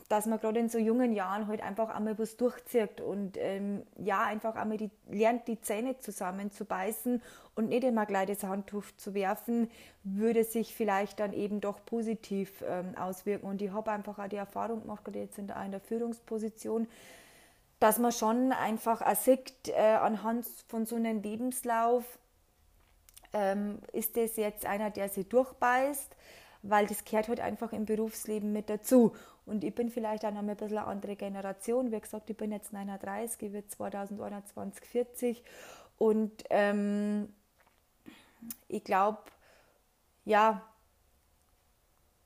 dass 0.09 0.25
man 0.25 0.39
gerade 0.39 0.59
in 0.59 0.69
so 0.69 0.77
jungen 0.77 1.13
Jahren 1.13 1.47
halt 1.47 1.61
einfach 1.61 1.89
einmal 1.89 2.19
was 2.19 2.35
durchzieht 2.35 2.99
und 2.99 3.37
ähm, 3.37 3.83
ja, 3.97 4.23
einfach 4.23 4.55
einmal 4.55 4.77
die, 4.77 4.89
lernt, 5.09 5.47
die 5.47 5.61
Zähne 5.61 5.97
zusammenzubeißen 5.97 7.21
und 7.55 7.69
nicht 7.69 7.83
immer 7.83 8.05
gleich 8.05 8.27
das 8.27 8.43
Handtuch 8.43 8.83
zu 8.97 9.13
werfen, 9.13 9.71
würde 10.03 10.43
sich 10.43 10.75
vielleicht 10.75 11.19
dann 11.19 11.33
eben 11.33 11.61
doch 11.61 11.85
positiv 11.85 12.63
ähm, 12.67 12.95
auswirken. 12.97 13.47
Und 13.47 13.61
ich 13.61 13.71
habe 13.71 13.91
einfach 13.91 14.19
auch 14.19 14.27
die 14.27 14.35
Erfahrung 14.35 14.81
gemacht, 14.81 15.05
gerade 15.05 15.19
jetzt 15.19 15.37
in 15.37 15.47
der, 15.47 15.63
in 15.63 15.71
der 15.71 15.79
Führungsposition, 15.79 16.87
dass 17.79 17.97
man 17.99 18.11
schon 18.11 18.51
einfach 18.51 19.01
auch 19.01 19.15
sieht, 19.15 19.69
äh, 19.69 19.73
anhand 19.75 20.45
von 20.67 20.85
so 20.85 20.97
einem 20.97 21.21
Lebenslauf, 21.21 22.19
ähm, 23.33 23.79
ist 23.93 24.17
das 24.17 24.35
jetzt 24.37 24.65
einer, 24.65 24.89
der 24.89 25.09
sie 25.09 25.23
durchbeißt, 25.23 26.15
weil 26.63 26.87
das 26.87 27.05
gehört 27.05 27.27
halt 27.27 27.39
einfach 27.39 27.73
im 27.73 27.85
Berufsleben 27.85 28.51
mit 28.51 28.69
dazu. 28.69 29.15
Und 29.45 29.63
ich 29.63 29.73
bin 29.73 29.89
vielleicht 29.89 30.25
auch 30.25 30.31
noch 30.31 30.39
ein 30.39 30.47
bisschen 30.47 30.77
eine 30.77 30.87
andere 30.87 31.15
Generation. 31.15 31.91
Wie 31.91 31.99
gesagt, 31.99 32.29
ich 32.29 32.37
bin 32.37 32.51
jetzt 32.51 32.73
39, 32.73 33.41
ich 33.43 33.53
werde 33.53 33.67
2021 33.67 34.85
40 34.85 35.43
und 35.97 36.43
ähm, 36.49 37.33
ich 38.67 38.83
glaube, 38.83 39.19
ja, 40.25 40.61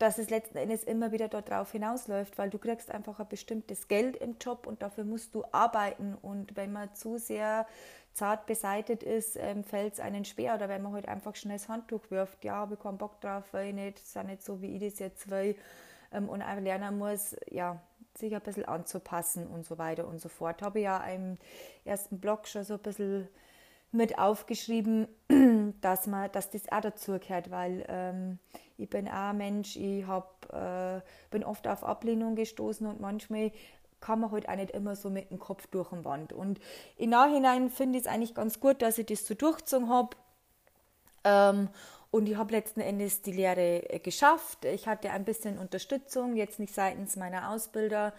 dass 0.01 0.17
es 0.17 0.31
letzten 0.31 0.57
Endes 0.57 0.83
immer 0.83 1.11
wieder 1.11 1.27
darauf 1.27 1.71
hinausläuft, 1.71 2.39
weil 2.39 2.49
du 2.49 2.57
kriegst 2.57 2.89
einfach 2.89 3.19
ein 3.19 3.27
bestimmtes 3.27 3.87
Geld 3.87 4.15
im 4.17 4.37
Job 4.41 4.65
und 4.65 4.81
dafür 4.81 5.03
musst 5.03 5.35
du 5.35 5.43
arbeiten. 5.51 6.15
Und 6.19 6.55
wenn 6.55 6.71
man 6.71 6.93
zu 6.95 7.19
sehr 7.19 7.67
zart 8.11 8.47
beseitet 8.47 9.03
ist, 9.03 9.37
ähm, 9.37 9.63
fällt 9.63 9.93
es 9.93 9.99
einen 9.99 10.25
schwer. 10.25 10.55
Oder 10.55 10.69
wenn 10.69 10.81
man 10.81 10.93
halt 10.93 11.07
einfach 11.07 11.35
schnell 11.35 11.57
das 11.57 11.69
Handtuch 11.69 12.09
wirft, 12.09 12.43
ja, 12.43 12.55
habe 12.55 12.73
ich 12.73 12.79
keinen 12.79 12.97
Bock 12.97 13.21
drauf, 13.21 13.43
weil 13.51 13.67
ich 13.67 13.75
nicht, 13.75 13.99
ist 13.99 14.17
auch 14.17 14.23
nicht 14.23 14.41
so, 14.41 14.59
wie 14.59 14.75
ich 14.75 14.81
das 14.91 14.97
jetzt 14.97 15.29
will. 15.29 15.55
Ähm, 16.11 16.29
und 16.29 16.41
einfach 16.41 16.63
lernen 16.63 16.97
muss, 16.97 17.35
ja, 17.51 17.79
sich 18.17 18.33
ein 18.33 18.41
bisschen 18.41 18.65
anzupassen 18.65 19.45
und 19.45 19.67
so 19.67 19.77
weiter 19.77 20.07
und 20.07 20.19
so 20.19 20.29
fort. 20.29 20.63
Habe 20.63 20.79
ja 20.79 20.97
im 21.05 21.37
ersten 21.85 22.19
Blog 22.19 22.47
schon 22.47 22.63
so 22.63 22.73
ein 22.73 22.79
bisschen 22.79 23.27
mit 23.91 24.17
aufgeschrieben, 24.17 25.07
dass 25.81 26.07
man, 26.07 26.31
dass 26.31 26.49
das 26.49 26.71
auch 26.71 26.81
dazu 26.81 27.19
gehört, 27.19 27.51
weil 27.51 27.85
ähm, 27.89 28.39
ich 28.77 28.89
bin 28.89 29.07
auch 29.07 29.29
ein 29.29 29.37
Mensch, 29.37 29.75
ich 29.75 30.05
hab, 30.07 30.51
äh, 30.53 31.01
bin 31.29 31.43
oft 31.43 31.67
auf 31.67 31.83
Ablehnung 31.83 32.35
gestoßen 32.35 32.87
und 32.87 32.99
manchmal 32.99 33.51
kann 33.99 34.19
man 34.19 34.31
halt 34.31 34.49
auch 34.49 34.55
nicht 34.55 34.71
immer 34.71 34.95
so 34.95 35.09
mit 35.09 35.29
dem 35.29 35.39
Kopf 35.39 35.67
durch 35.67 35.89
den 35.89 36.03
Wand. 36.03 36.33
Und 36.33 36.59
im 36.97 37.11
Nachhinein 37.11 37.69
finde 37.69 37.99
ich 37.99 38.05
es 38.05 38.11
eigentlich 38.11 38.33
ganz 38.33 38.59
gut, 38.59 38.81
dass 38.81 38.97
ich 38.97 39.05
das 39.05 39.25
so 39.25 39.35
durchgezogen 39.35 39.89
habe. 39.89 40.17
Ähm, 41.23 41.69
und 42.09 42.27
ich 42.27 42.35
habe 42.35 42.51
letzten 42.51 42.81
Endes 42.81 43.21
die 43.21 43.31
Lehre 43.31 43.89
äh, 43.89 43.99
geschafft. 43.99 44.65
Ich 44.65 44.87
hatte 44.87 45.11
ein 45.11 45.23
bisschen 45.23 45.59
Unterstützung, 45.59 46.35
jetzt 46.35 46.59
nicht 46.59 46.73
seitens 46.73 47.15
meiner 47.15 47.51
Ausbilder, 47.51 48.13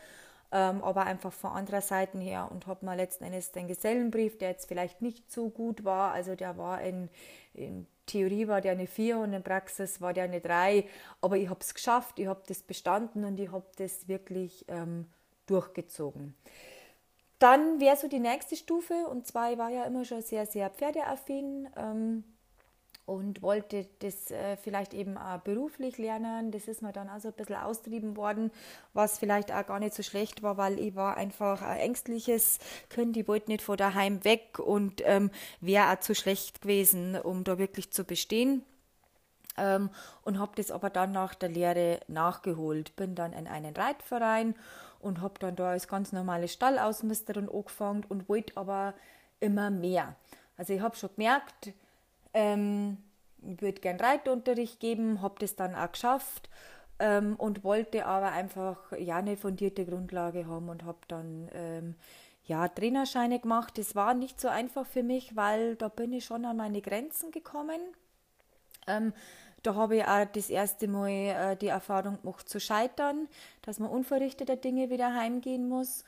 ähm, 0.53 0.85
aber 0.85 1.05
einfach 1.05 1.33
von 1.33 1.53
anderer 1.53 1.81
Seite 1.81 2.19
her 2.19 2.49
und 2.51 2.67
habe 2.67 2.85
mal 2.85 2.97
letzten 2.97 3.25
Endes 3.25 3.53
den 3.53 3.67
Gesellenbrief, 3.67 4.39
der 4.39 4.51
jetzt 4.51 4.69
vielleicht 4.69 5.01
nicht 5.01 5.33
so 5.33 5.49
gut 5.49 5.85
war, 5.85 6.13
also 6.13 6.35
der 6.37 6.59
war 6.59 6.83
in, 6.83 7.09
in 7.55 7.87
Theorie 8.07 8.49
war 8.49 8.61
der 8.61 8.73
eine 8.73 8.87
4 8.87 9.19
und 9.19 9.33
in 9.33 9.43
Praxis 9.43 10.01
war 10.01 10.13
der 10.13 10.25
eine 10.25 10.41
3, 10.41 10.85
aber 11.23 11.37
ich 11.39 11.49
habe 11.49 11.61
es 11.61 11.73
geschafft, 11.73 12.19
ich 12.19 12.27
habe 12.27 12.43
das 12.47 12.63
bestanden 12.63 13.25
und 13.25 13.41
ich 13.41 13.51
habe 13.51 13.67
das 13.77 14.09
wirklich 14.09 14.67
ähm, 14.69 15.07
durchgezogen. 15.47 16.35
Dann 17.39 17.81
wäre 17.81 17.97
so 17.97 18.07
die 18.07 18.21
nächste 18.21 18.55
Stufe, 18.55 19.07
und 19.09 19.27
zwar 19.27 19.53
ich 19.53 19.59
war 19.59 19.71
ja 19.71 19.85
immer 19.85 20.05
schon 20.05 20.23
sehr, 20.23 20.47
sehr 20.47 20.69
pferdeaffin 20.71 21.69
ähm, 21.77 22.25
und 23.05 23.43
wollte 23.43 23.87
das 23.99 24.31
äh, 24.31 24.57
vielleicht 24.57 24.95
eben 24.95 25.19
auch 25.19 25.41
beruflich 25.41 25.99
lernen. 25.99 26.53
Das 26.53 26.69
ist 26.69 26.83
mir 26.83 26.93
dann 26.93 27.09
also 27.09 27.29
ein 27.29 27.35
bisschen 27.35 27.57
austrieben 27.57 28.17
worden, 28.17 28.53
was 28.93 29.19
vielleicht 29.19 29.53
auch 29.53 29.67
gar 29.67 29.81
nicht 29.81 29.95
so 29.95 30.03
schlecht 30.03 30.43
war, 30.43 30.57
weil 30.57 30.79
ich 30.79 30.95
war 30.95 31.17
einfach 31.17 31.63
ein 31.63 31.79
ängstliches 31.79 32.59
Kind. 32.89 33.17
Ich 33.17 33.27
wollte 33.27 33.51
nicht 33.51 33.63
von 33.63 33.77
daheim 33.77 34.25
weg 34.25 34.59
und 34.59 35.03
ähm, 35.05 35.31
wäre 35.61 35.91
auch 35.91 36.01
zu 36.01 36.15
schlecht 36.15 36.63
gewesen, 36.63 37.17
um 37.17 37.45
da 37.45 37.59
wirklich 37.59 37.93
zu 37.93 38.05
bestehen. 38.05 38.65
Ähm, 39.59 39.91
und 40.23 40.39
habe 40.39 40.53
das 40.57 40.71
aber 40.71 40.89
dann 40.89 41.13
nach 41.13 41.35
der 41.35 41.49
Lehre 41.49 42.01
nachgeholt. 42.07 42.95
Bin 42.97 43.15
dann 43.15 43.33
in 43.33 43.47
einen 43.47 43.75
Reitverein 43.77 44.55
und 45.01 45.21
habe 45.21 45.35
dann 45.41 45.57
da 45.57 45.71
als 45.71 45.89
ganz 45.89 46.13
normale 46.13 46.49
Stallausmisterin 46.49 47.49
angefangen 47.49 48.05
und 48.09 48.29
wollte 48.29 48.57
aber 48.57 48.95
immer 49.41 49.71
mehr. 49.71 50.15
Also 50.57 50.73
ich 50.73 50.81
habe 50.81 50.97
schon 50.97 51.11
gemerkt, 51.17 51.73
ähm, 52.35 52.99
ich 53.43 53.61
würde 53.63 53.81
gern 53.81 53.99
Reitunterricht 54.01 54.81
geben, 54.81 55.23
habe 55.23 55.35
das 55.41 55.57
dann 55.57 55.75
auch 55.75 55.93
geschafft 55.93 56.49
ähm, 56.99 57.37
und 57.37 57.65
wollte 57.65 58.07
aber 58.07 58.33
einfach 58.33 58.93
ja 58.99 59.17
eine 59.17 59.37
fundierte 59.37 59.85
Grundlage 59.87 60.47
haben 60.47 60.69
und 60.69 60.85
habe 60.85 60.99
dann 61.09 61.49
ähm, 61.55 61.95
ja 62.47 62.69
Trainerscheine 62.69 63.41
gemacht. 63.41 63.79
Das 63.79 63.95
war 63.97 64.15
nicht 64.15 64.41
so 64.41 64.49
einfach 64.49 64.87
für 64.87 65.03
mich, 65.03 65.37
weil 65.37 65.77
da 65.77 65.89
bin 65.89 66.13
ich 66.13 66.25
schon 66.25 66.45
an 66.45 66.57
meine 66.57 66.83
Grenzen 66.83 67.31
gekommen. 67.31 67.81
Ähm, 68.87 69.13
Da 69.65 69.75
habe 69.77 69.97
ich 69.99 70.05
auch 70.07 70.27
das 70.33 70.51
erste 70.51 70.89
Mal 70.89 71.11
äh, 71.11 71.57
die 71.57 71.69
Erfahrung 71.69 72.21
gemacht 72.23 72.49
zu 72.49 72.61
scheitern, 72.61 73.29
dass 73.63 73.79
man 73.81 73.91
unverrichteter 73.91 74.57
Dinge 74.57 74.91
wieder 74.91 75.15
heimgehen 75.15 75.69
muss. 75.69 76.05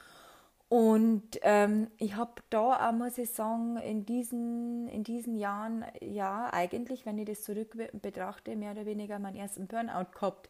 Und 0.71 1.39
ähm, 1.43 1.89
ich 1.99 2.17
habe 2.17 2.43
da 2.49 2.89
auch, 2.89 2.93
muss 2.93 3.19
ich 3.19 3.31
sagen, 3.31 3.77
in 3.77 4.07
diesen, 4.07 4.89
in 4.89 5.05
diesen 5.05 5.37
Jahren, 5.37 5.85
ja, 6.01 6.49
eigentlich, 6.53 7.05
wenn 7.05 7.19
ich 7.19 7.27
das 7.27 7.43
zurück 7.43 7.77
betrachte, 8.01 8.57
mehr 8.57 8.73
oder 8.73 8.87
weniger 8.87 9.19
meinen 9.19 9.37
ersten 9.37 9.67
Burnout 9.67 10.11
gehabt. 10.13 10.49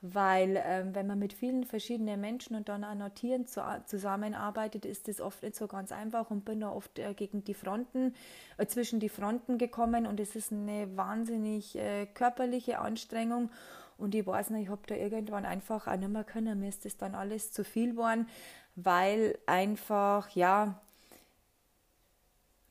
Weil, 0.00 0.60
ähm, 0.66 0.96
wenn 0.96 1.06
man 1.06 1.20
mit 1.20 1.32
vielen 1.32 1.64
verschiedenen 1.64 2.20
Menschen 2.20 2.56
und 2.56 2.68
dann 2.68 2.82
auch 2.82 2.96
noch 2.96 3.10
Tieren 3.10 3.46
zu, 3.46 3.62
zusammenarbeitet, 3.86 4.84
ist 4.84 5.06
das 5.06 5.20
oft 5.20 5.44
nicht 5.44 5.54
so 5.54 5.68
ganz 5.68 5.92
einfach 5.92 6.30
und 6.32 6.44
bin 6.44 6.60
da 6.60 6.70
oft 6.70 6.98
äh, 6.98 7.14
gegen 7.14 7.44
die 7.44 7.54
Fronten, 7.54 8.14
äh, 8.56 8.66
zwischen 8.66 8.98
die 8.98 9.08
Fronten 9.08 9.58
gekommen 9.58 10.06
und 10.08 10.18
es 10.18 10.34
ist 10.34 10.50
eine 10.50 10.96
wahnsinnig 10.96 11.78
äh, 11.78 12.06
körperliche 12.06 12.80
Anstrengung. 12.80 13.48
Und 13.96 14.16
ich 14.16 14.26
weiß 14.26 14.50
nicht, 14.50 14.64
ich 14.64 14.68
habe 14.68 14.82
da 14.88 14.96
irgendwann 14.96 15.44
einfach 15.44 15.86
auch 15.86 15.96
nicht 15.96 16.08
mehr 16.08 16.24
können. 16.24 16.58
Mir 16.58 16.70
ist 16.70 16.84
das 16.84 16.96
dann 16.96 17.14
alles 17.14 17.52
zu 17.52 17.62
viel 17.62 17.92
geworden 17.92 18.26
weil 18.74 19.38
einfach, 19.46 20.30
ja, 20.30 20.80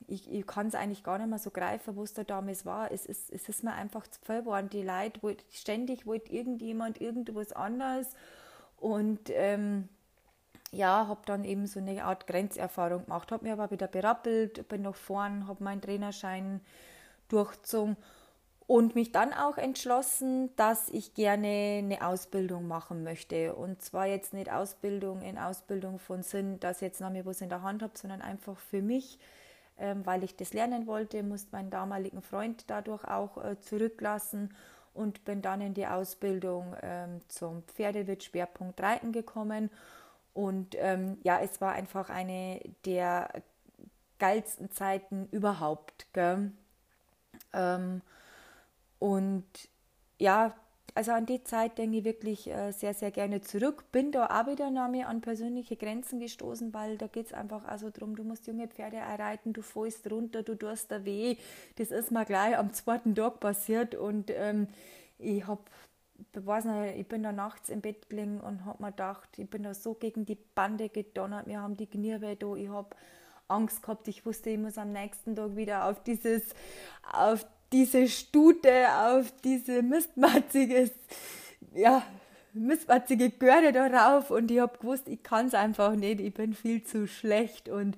ich, 0.08 0.31
ich 0.31 0.46
kann 0.46 0.67
es 0.67 0.75
eigentlich 0.75 1.03
gar 1.03 1.17
nicht 1.17 1.29
mehr 1.29 1.39
so 1.39 1.51
greifen, 1.51 1.96
was 1.96 2.13
da 2.13 2.24
damals 2.24 2.65
war. 2.65 2.91
Es 2.91 3.05
ist, 3.05 3.31
es 3.31 3.48
ist 3.48 3.63
mir 3.63 3.74
einfach 3.74 4.08
zu 4.08 4.20
viel 4.22 4.41
geworden. 4.41 4.70
Die 4.70 4.84
Leute 4.84 5.24
wollt, 5.24 5.46
ständig 5.51 6.05
wollte 6.05 6.34
irgendjemand 6.34 7.00
irgendwas 7.00 7.53
anderes 7.53 8.13
und 8.77 9.29
ähm, 9.29 9.88
ja, 10.72 11.08
habe 11.08 11.22
dann 11.25 11.43
eben 11.43 11.67
so 11.67 11.79
eine 11.79 12.03
Art 12.03 12.27
Grenzerfahrung 12.27 13.05
gemacht, 13.05 13.31
habe 13.31 13.46
mir 13.46 13.53
aber 13.53 13.72
wieder 13.72 13.88
berappelt, 13.88 14.67
bin 14.67 14.81
nach 14.81 14.96
vorn, 14.96 15.48
habe 15.48 15.63
meinen 15.63 15.81
Trainerschein 15.81 16.62
durchgezogen 17.27 17.96
und 18.72 18.96
mich 18.96 19.12
dann 19.12 19.34
auch 19.34 19.58
entschlossen, 19.58 20.56
dass 20.56 20.88
ich 20.88 21.13
gerne 21.13 21.80
eine 21.80 22.08
Ausbildung 22.08 22.70
machen 22.70 23.04
möchte. 23.04 23.54
Und 23.54 23.82
zwar 23.82 24.08
jetzt 24.08 24.34
nicht 24.34 24.50
Ausbildung 24.50 25.22
in 25.24 25.38
Ausbildung 25.38 26.00
von 26.00 26.24
Sinn, 26.24 26.58
dass 26.62 26.78
ich 26.78 26.84
jetzt 26.84 27.01
noch 27.01 27.10
mir 27.10 27.25
was 27.25 27.42
in 27.42 27.50
der 27.50 27.63
Hand 27.63 27.84
habe, 27.84 27.98
sondern 27.98 28.22
einfach 28.22 28.58
für 28.58 28.82
mich, 28.82 29.20
ähm, 29.78 30.06
weil 30.06 30.24
ich 30.24 30.38
das 30.38 30.54
lernen 30.54 30.88
wollte, 30.88 31.22
musste 31.22 31.50
meinen 31.51 31.70
damaligen 31.70 32.22
Freund 32.22 32.63
dadurch 32.68 33.04
auch 33.04 33.44
äh, 33.44 33.60
zurücklassen 33.60 34.56
und 34.94 35.25
bin 35.25 35.42
dann 35.42 35.60
in 35.60 35.74
die 35.74 35.88
Ausbildung 35.88 36.74
ähm, 36.82 37.20
zum 37.28 37.63
Pferdewirt 37.63 38.24
Schwerpunkt 38.24 38.80
Reiten 38.80 39.12
gekommen. 39.12 39.70
Und 40.34 40.78
ähm, 40.80 41.18
ja, 41.24 41.42
es 41.42 41.60
war 41.60 41.74
einfach 41.74 42.10
eine 42.10 42.62
der 42.86 43.34
geilsten 44.18 44.72
Zeiten 44.72 45.28
überhaupt. 45.32 46.08
Gell? 46.13 46.54
Und 49.01 49.46
ja, 50.20 50.53
also 50.93 51.12
an 51.13 51.25
die 51.25 51.43
Zeit 51.43 51.79
denke 51.79 51.98
ich 51.98 52.03
wirklich 52.03 52.48
äh, 52.48 52.72
sehr, 52.72 52.93
sehr 52.93 53.10
gerne 53.10 53.41
zurück. 53.41 53.91
Bin 53.91 54.12
da 54.12 54.27
auch 54.27 54.46
wieder 54.46 54.70
noch 54.70 54.89
mehr 54.89 55.10
an 55.10 55.22
persönliche 55.22 55.75
Grenzen 55.75 56.20
gestoßen, 56.20 56.72
weil 56.72 57.00
da 57.00 57.08
geht 57.08 57.25
es 57.25 57.34
einfach 57.34 57.65
also 57.65 57.89
darum, 57.89 58.15
du 58.15 58.24
musst 58.24 58.46
junge 58.46 58.67
Pferde 58.67 58.98
erreiten, 58.98 59.53
du 59.53 59.63
fällst 59.63 60.12
runter, 60.12 60.43
du 60.43 60.53
tust 60.53 60.91
da 60.91 61.03
weh. 61.03 61.36
Das 61.77 61.89
ist 61.89 62.12
mir 62.12 62.25
gleich 62.25 62.55
am 62.55 62.74
zweiten 62.74 63.15
Tag 63.15 63.39
passiert 63.39 63.96
und 63.96 64.29
ähm, 64.29 64.67
ich 65.17 65.48
habe 65.48 65.63
weiß 66.34 66.65
nicht, 66.65 66.98
ich 66.98 67.08
bin 67.08 67.24
da 67.24 67.31
nachts 67.31 67.70
im 67.70 67.81
Bett 67.81 68.08
gelegen 68.08 68.39
und 68.39 68.65
habe 68.65 68.84
mir 68.84 68.91
gedacht, 68.91 69.29
ich 69.38 69.50
bin 69.50 69.63
da 69.63 69.74
so 69.74 69.96
gegen 69.96 70.25
die 70.25 70.38
Bande 70.53 70.89
gedonnert, 70.89 71.48
wir 71.48 71.60
haben 71.60 71.75
die 71.75 71.88
Knie 71.88 72.20
da, 72.20 72.55
ich 72.55 72.70
habe 72.70 72.96
Angst 73.48 73.81
gehabt, 73.81 74.08
ich 74.08 74.24
wusste, 74.27 74.51
ich 74.51 74.60
muss 74.60 74.77
am 74.77 74.91
nächsten 74.91 75.36
Tag 75.36 75.55
wieder 75.55 75.86
auf 75.89 76.03
dieses, 76.03 76.43
auf 77.12 77.48
diese 77.72 78.08
Stute 78.08 78.88
auf 78.94 79.32
diese 79.44 79.82
mistmatzige, 79.82 80.92
ja, 81.74 82.04
mistmatzige 82.54 83.30
Görde 83.30 83.72
darauf 83.72 84.30
und 84.32 84.51
ich 84.51 84.60
habe 84.60 84.78
gewusst, 84.78 85.08
ich 85.08 85.24
kann 85.24 85.48
es 85.48 85.54
einfach 85.54 85.96
nicht, 85.96 86.20
ich 86.20 86.34
bin 86.34 86.54
viel 86.54 86.84
zu 86.84 87.08
schlecht 87.08 87.70
und 87.70 87.98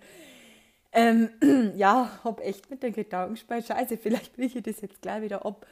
ähm, 0.91 1.29
ja, 1.75 2.19
habe 2.23 2.43
echt 2.43 2.69
mit 2.69 2.83
den 2.83 2.93
Gedanken 2.93 3.33
gespielt, 3.33 3.65
scheiße, 3.65 3.97
vielleicht 3.97 4.35
kriege 4.35 4.59
ich 4.59 4.63
das 4.63 4.81
jetzt 4.81 5.01
gleich 5.01 5.23
wieder 5.23 5.45
ab 5.45 5.65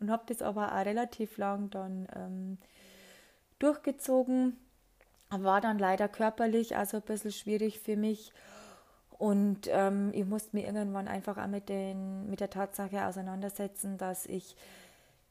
und 0.00 0.10
habe 0.10 0.22
das 0.26 0.42
aber 0.42 0.72
auch 0.72 0.86
relativ 0.86 1.36
lang 1.36 1.70
dann 1.70 2.06
ähm, 2.14 2.58
durchgezogen. 3.58 4.56
War 5.30 5.60
dann 5.60 5.78
leider 5.78 6.08
körperlich 6.08 6.76
also 6.76 6.98
ein 6.98 7.02
bisschen 7.02 7.32
schwierig 7.32 7.80
für 7.80 7.96
mich 7.96 8.32
und 9.18 9.68
ähm, 9.68 10.12
ich 10.14 10.24
musste 10.24 10.56
mich 10.56 10.64
irgendwann 10.64 11.08
einfach 11.08 11.38
auch 11.38 11.48
mit, 11.48 11.68
den, 11.68 12.30
mit 12.30 12.38
der 12.38 12.50
Tatsache 12.50 13.04
auseinandersetzen, 13.04 13.98
dass 13.98 14.26
ich 14.26 14.56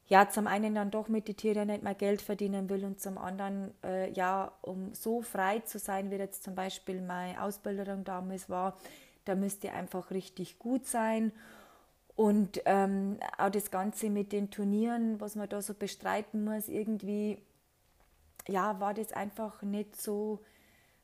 ja 0.08 0.28
zum 0.28 0.46
einen 0.46 0.74
dann 0.74 0.90
doch 0.90 1.08
mit 1.08 1.26
den 1.26 1.36
Tieren 1.36 1.68
nicht 1.68 1.82
mehr 1.82 1.94
Geld 1.94 2.20
verdienen 2.20 2.68
will 2.68 2.84
und 2.84 3.00
zum 3.00 3.16
anderen 3.16 3.72
äh, 3.82 4.10
ja, 4.12 4.52
um 4.60 4.92
so 4.92 5.22
frei 5.22 5.60
zu 5.60 5.78
sein, 5.78 6.10
wie 6.10 6.16
jetzt 6.16 6.44
zum 6.44 6.54
Beispiel 6.54 7.00
meine 7.00 7.42
Ausbilderung 7.42 8.04
damals 8.04 8.50
war, 8.50 8.76
da 9.24 9.34
müsste 9.34 9.72
einfach 9.72 10.10
richtig 10.10 10.58
gut 10.58 10.86
sein. 10.86 11.32
Und 12.14 12.60
ähm, 12.64 13.18
auch 13.38 13.50
das 13.50 13.70
Ganze 13.70 14.10
mit 14.10 14.32
den 14.32 14.50
Turnieren, 14.50 15.20
was 15.20 15.36
man 15.36 15.48
da 15.48 15.62
so 15.62 15.72
bestreiten 15.72 16.44
muss, 16.44 16.68
irgendwie, 16.68 17.38
ja, 18.48 18.80
war 18.80 18.92
das 18.92 19.12
einfach 19.12 19.62
nicht 19.62 20.00
so 20.00 20.40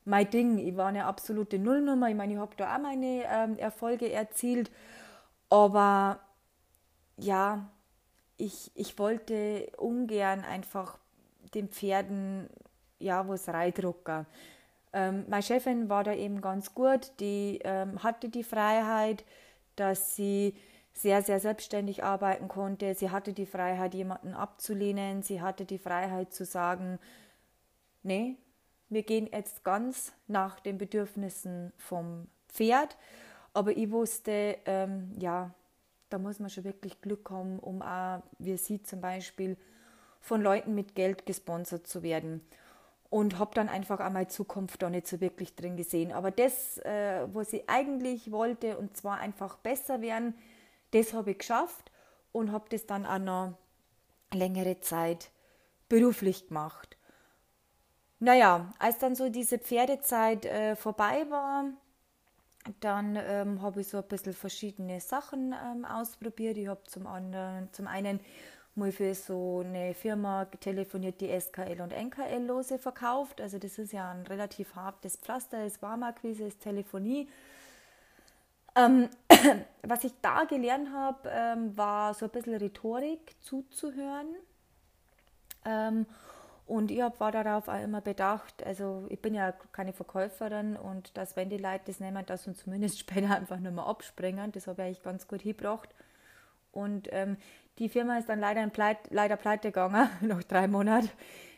mein 0.04 0.28
Ding. 0.30 0.58
Ich 0.58 0.76
war 0.76 0.86
eine 0.86 1.06
absolute 1.06 1.58
Nullnummer. 1.58 2.08
Ich 2.08 2.14
meine, 2.14 2.34
ich 2.34 2.38
habe 2.38 2.54
da 2.56 2.74
auch 2.74 2.80
meine 2.80 3.24
ähm, 3.26 3.58
Erfolge 3.58 4.12
erzielt. 4.12 4.70
Aber 5.50 6.20
ja, 7.16 7.70
ich, 8.36 8.70
ich 8.74 8.98
wollte 8.98 9.70
ungern 9.76 10.40
einfach 10.44 10.98
den 11.54 11.68
Pferden 11.68 12.48
ja 12.98 13.28
was 13.28 13.48
reindrucken. 13.48 14.26
Ähm, 14.92 15.24
meine 15.28 15.42
Chefin 15.42 15.88
war 15.88 16.04
da 16.04 16.12
eben 16.14 16.40
ganz 16.40 16.74
gut. 16.74 17.12
Die 17.20 17.60
ähm, 17.64 18.02
hatte 18.02 18.28
die 18.28 18.44
Freiheit, 18.44 19.24
dass 19.76 20.16
sie 20.16 20.54
sehr, 20.92 21.22
sehr 21.22 21.40
selbstständig 21.40 22.04
arbeiten 22.04 22.48
konnte. 22.48 22.94
Sie 22.94 23.10
hatte 23.10 23.32
die 23.32 23.46
Freiheit, 23.46 23.94
jemanden 23.94 24.34
abzulehnen. 24.34 25.22
Sie 25.22 25.40
hatte 25.40 25.64
die 25.64 25.78
Freiheit 25.78 26.32
zu 26.32 26.44
sagen, 26.44 26.98
nee, 28.02 28.36
wir 28.94 29.02
gehen 29.02 29.28
jetzt 29.30 29.64
ganz 29.64 30.12
nach 30.26 30.60
den 30.60 30.78
Bedürfnissen 30.78 31.72
vom 31.76 32.28
Pferd. 32.48 32.96
Aber 33.52 33.76
ich 33.76 33.90
wusste, 33.90 34.58
ähm, 34.64 35.12
ja, 35.18 35.52
da 36.10 36.18
muss 36.18 36.38
man 36.38 36.50
schon 36.50 36.64
wirklich 36.64 37.00
Glück 37.00 37.30
haben, 37.30 37.58
um 37.58 37.82
auch, 37.82 38.22
wie 38.38 38.56
sie 38.56 38.82
zum 38.82 39.00
Beispiel, 39.00 39.56
von 40.20 40.40
Leuten 40.40 40.74
mit 40.74 40.94
Geld 40.94 41.26
gesponsert 41.26 41.86
zu 41.86 42.02
werden. 42.02 42.40
Und 43.10 43.38
habe 43.38 43.54
dann 43.54 43.68
einfach 43.68 44.00
auch 44.00 44.10
meine 44.10 44.28
Zukunft 44.28 44.82
da 44.82 44.90
nicht 44.90 45.06
so 45.06 45.20
wirklich 45.20 45.54
drin 45.54 45.76
gesehen. 45.76 46.12
Aber 46.12 46.30
das, 46.30 46.78
äh, 46.78 47.26
was 47.32 47.52
ich 47.52 47.68
eigentlich 47.68 48.32
wollte, 48.32 48.78
und 48.78 48.96
zwar 48.96 49.18
einfach 49.18 49.56
besser 49.58 50.00
werden, 50.00 50.34
das 50.92 51.12
habe 51.12 51.32
ich 51.32 51.38
geschafft 51.38 51.92
und 52.32 52.50
habe 52.50 52.64
das 52.70 52.86
dann 52.86 53.06
auch 53.06 53.18
noch 53.18 53.54
längere 54.32 54.80
Zeit 54.80 55.30
beruflich 55.88 56.48
gemacht. 56.48 56.93
Naja, 58.24 58.72
als 58.78 58.96
dann 58.96 59.14
so 59.14 59.28
diese 59.28 59.58
Pferdezeit 59.58 60.46
äh, 60.46 60.76
vorbei 60.76 61.26
war, 61.28 61.66
dann 62.80 63.16
ähm, 63.16 63.60
habe 63.60 63.82
ich 63.82 63.88
so 63.88 63.98
ein 63.98 64.04
bisschen 64.04 64.32
verschiedene 64.32 64.98
Sachen 64.98 65.52
ähm, 65.52 65.84
ausprobiert. 65.84 66.56
Ich 66.56 66.68
habe 66.68 66.82
zum 66.84 67.06
anderen, 67.06 67.70
zum 67.72 67.86
einen 67.86 68.20
mal 68.76 68.92
für 68.92 69.14
so 69.14 69.62
eine 69.62 69.92
Firma 69.92 70.46
telefoniert, 70.46 71.20
die 71.20 71.38
SKL 71.38 71.82
und 71.82 71.92
NKL-Lose 71.92 72.78
verkauft. 72.78 73.42
Also 73.42 73.58
das 73.58 73.76
ist 73.76 73.92
ja 73.92 74.10
ein 74.10 74.22
relativ 74.26 74.74
hartes 74.74 75.16
Pflaster, 75.16 75.58
war 75.58 75.90
Warmakquise, 75.90 76.44
ist 76.44 76.60
Telefonie. 76.62 77.28
Ähm, 78.74 79.10
was 79.82 80.02
ich 80.02 80.14
da 80.22 80.44
gelernt 80.44 80.88
habe, 80.94 81.28
ähm, 81.30 81.76
war 81.76 82.14
so 82.14 82.24
ein 82.24 82.30
bisschen 82.30 82.54
Rhetorik 82.54 83.36
zuzuhören. 83.42 84.28
Und 86.66 86.90
ich 86.90 86.98
war 86.98 87.30
darauf 87.30 87.68
auch 87.68 87.82
immer 87.82 88.00
bedacht, 88.00 88.64
also 88.64 89.06
ich 89.10 89.20
bin 89.20 89.34
ja 89.34 89.52
keine 89.72 89.92
Verkäuferin 89.92 90.76
und 90.76 91.16
dass 91.16 91.36
wenn 91.36 91.50
die 91.50 91.58
Leute 91.58 91.82
das 91.86 92.00
nehmen, 92.00 92.24
dass 92.24 92.44
sie 92.44 92.54
zumindest 92.54 92.98
später 93.00 93.36
einfach 93.36 93.58
nur 93.58 93.72
mal 93.72 93.86
abspringen, 93.86 94.50
das 94.52 94.66
habe 94.66 94.82
ich 94.82 94.86
eigentlich 94.86 95.02
ganz 95.02 95.28
gut 95.28 95.42
hingebracht. 95.42 95.90
Und 96.72 97.08
ähm, 97.12 97.36
die 97.78 97.88
Firma 97.88 98.18
ist 98.18 98.28
dann 98.28 98.40
leider, 98.40 98.66
Pleit, 98.68 98.98
leider 99.10 99.36
pleite 99.36 99.68
gegangen, 99.68 100.08
nach 100.22 100.42
drei 100.44 100.66
Monaten. 100.66 101.10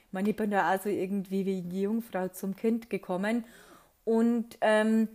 Ich 0.06 0.12
meine, 0.12 0.30
ich 0.30 0.36
bin 0.36 0.50
da 0.50 0.68
also 0.68 0.88
irgendwie 0.88 1.46
wie 1.46 1.62
die 1.62 1.82
Jungfrau 1.82 2.28
zum 2.28 2.56
Kind 2.56 2.90
gekommen 2.90 3.44
und 4.04 4.56
ähm, 4.60 5.08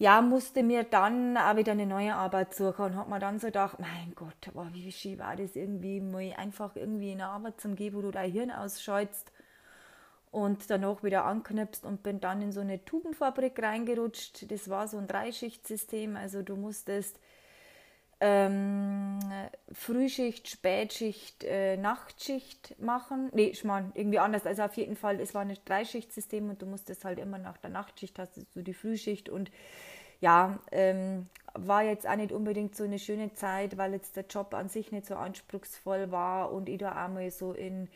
ja, 0.00 0.22
musste 0.22 0.62
mir 0.62 0.84
dann 0.84 1.36
auch 1.36 1.56
wieder 1.56 1.72
eine 1.72 1.84
neue 1.84 2.14
Arbeit 2.14 2.54
suchen 2.54 2.86
und 2.86 2.96
habe 2.96 3.10
mir 3.10 3.18
dann 3.18 3.38
so 3.38 3.48
gedacht, 3.48 3.78
mein 3.78 4.14
Gott, 4.14 4.50
wow, 4.54 4.66
wie 4.72 4.90
schön 4.90 5.18
war 5.18 5.36
das 5.36 5.56
irgendwie, 5.56 6.00
mal 6.00 6.32
einfach 6.38 6.74
irgendwie 6.74 7.12
eine 7.12 7.26
Arbeit 7.26 7.60
zum 7.60 7.76
geben, 7.76 7.98
wo 7.98 8.00
du 8.00 8.10
dein 8.10 8.32
Hirn 8.32 8.50
ausschaltest 8.50 9.30
und 10.30 10.70
danach 10.70 11.02
wieder 11.02 11.26
anknüpfst 11.26 11.84
und 11.84 12.02
bin 12.02 12.18
dann 12.18 12.40
in 12.40 12.50
so 12.50 12.60
eine 12.60 12.82
Tubenfabrik 12.82 13.62
reingerutscht. 13.62 14.50
Das 14.50 14.70
war 14.70 14.88
so 14.88 14.96
ein 14.96 15.06
Dreischichtsystem, 15.06 16.16
also 16.16 16.40
du 16.40 16.56
musstest 16.56 17.20
ähm, 18.20 19.18
Frühschicht, 19.72 20.48
Spätschicht, 20.48 21.44
äh, 21.44 21.76
Nachtschicht 21.76 22.78
machen. 22.80 23.30
Nee, 23.32 23.46
ich 23.46 23.64
meine, 23.64 23.90
irgendwie 23.94 24.18
anders. 24.18 24.46
Also 24.46 24.62
auf 24.62 24.74
jeden 24.74 24.96
Fall, 24.96 25.20
es 25.20 25.34
war 25.34 25.42
ein 25.42 25.56
Dreischichtsystem 25.64 26.50
und 26.50 26.60
du 26.60 26.66
musstest 26.66 27.04
halt 27.04 27.18
immer 27.18 27.38
nach 27.38 27.56
der 27.56 27.70
Nachtschicht 27.70 28.18
hast 28.18 28.46
du 28.54 28.62
die 28.62 28.74
Frühschicht 28.74 29.28
und 29.28 29.50
ja, 30.20 30.58
ähm, 30.70 31.28
war 31.54 31.82
jetzt 31.82 32.06
auch 32.06 32.16
nicht 32.16 32.32
unbedingt 32.32 32.76
so 32.76 32.84
eine 32.84 32.98
schöne 32.98 33.32
Zeit, 33.32 33.78
weil 33.78 33.94
jetzt 33.94 34.16
der 34.16 34.26
Job 34.26 34.52
an 34.54 34.68
sich 34.68 34.92
nicht 34.92 35.06
so 35.06 35.14
anspruchsvoll 35.14 36.10
war 36.12 36.52
und 36.52 36.68
ich 36.68 36.78
da 36.78 36.92
einmal 36.92 37.30
so 37.30 37.52
in 37.52 37.88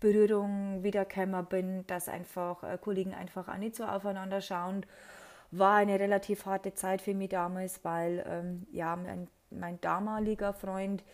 Berührung 0.00 0.82
wiedergekommen 0.82 1.46
bin, 1.46 1.86
dass 1.86 2.08
einfach 2.08 2.62
äh, 2.64 2.78
Kollegen 2.78 3.14
einfach 3.14 3.48
auch 3.48 3.56
nicht 3.56 3.76
so 3.76 3.84
aufeinander 3.84 4.40
schauen. 4.40 4.84
War 5.50 5.76
eine 5.76 5.98
relativ 5.98 6.46
harte 6.46 6.74
Zeit 6.74 7.00
für 7.00 7.14
mich 7.14 7.30
damals, 7.30 7.84
weil 7.84 8.24
ähm, 8.28 8.66
ja, 8.70 8.94
mein 8.96 9.28
mein 9.50 9.80
damaliger 9.80 10.52
Freund, 10.52 11.04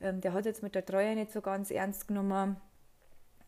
ähm, 0.00 0.20
der 0.20 0.32
hat 0.32 0.44
jetzt 0.44 0.62
mit 0.62 0.74
der 0.74 0.84
Treue 0.84 1.14
nicht 1.14 1.32
so 1.32 1.40
ganz 1.40 1.70
ernst 1.70 2.08
genommen 2.08 2.56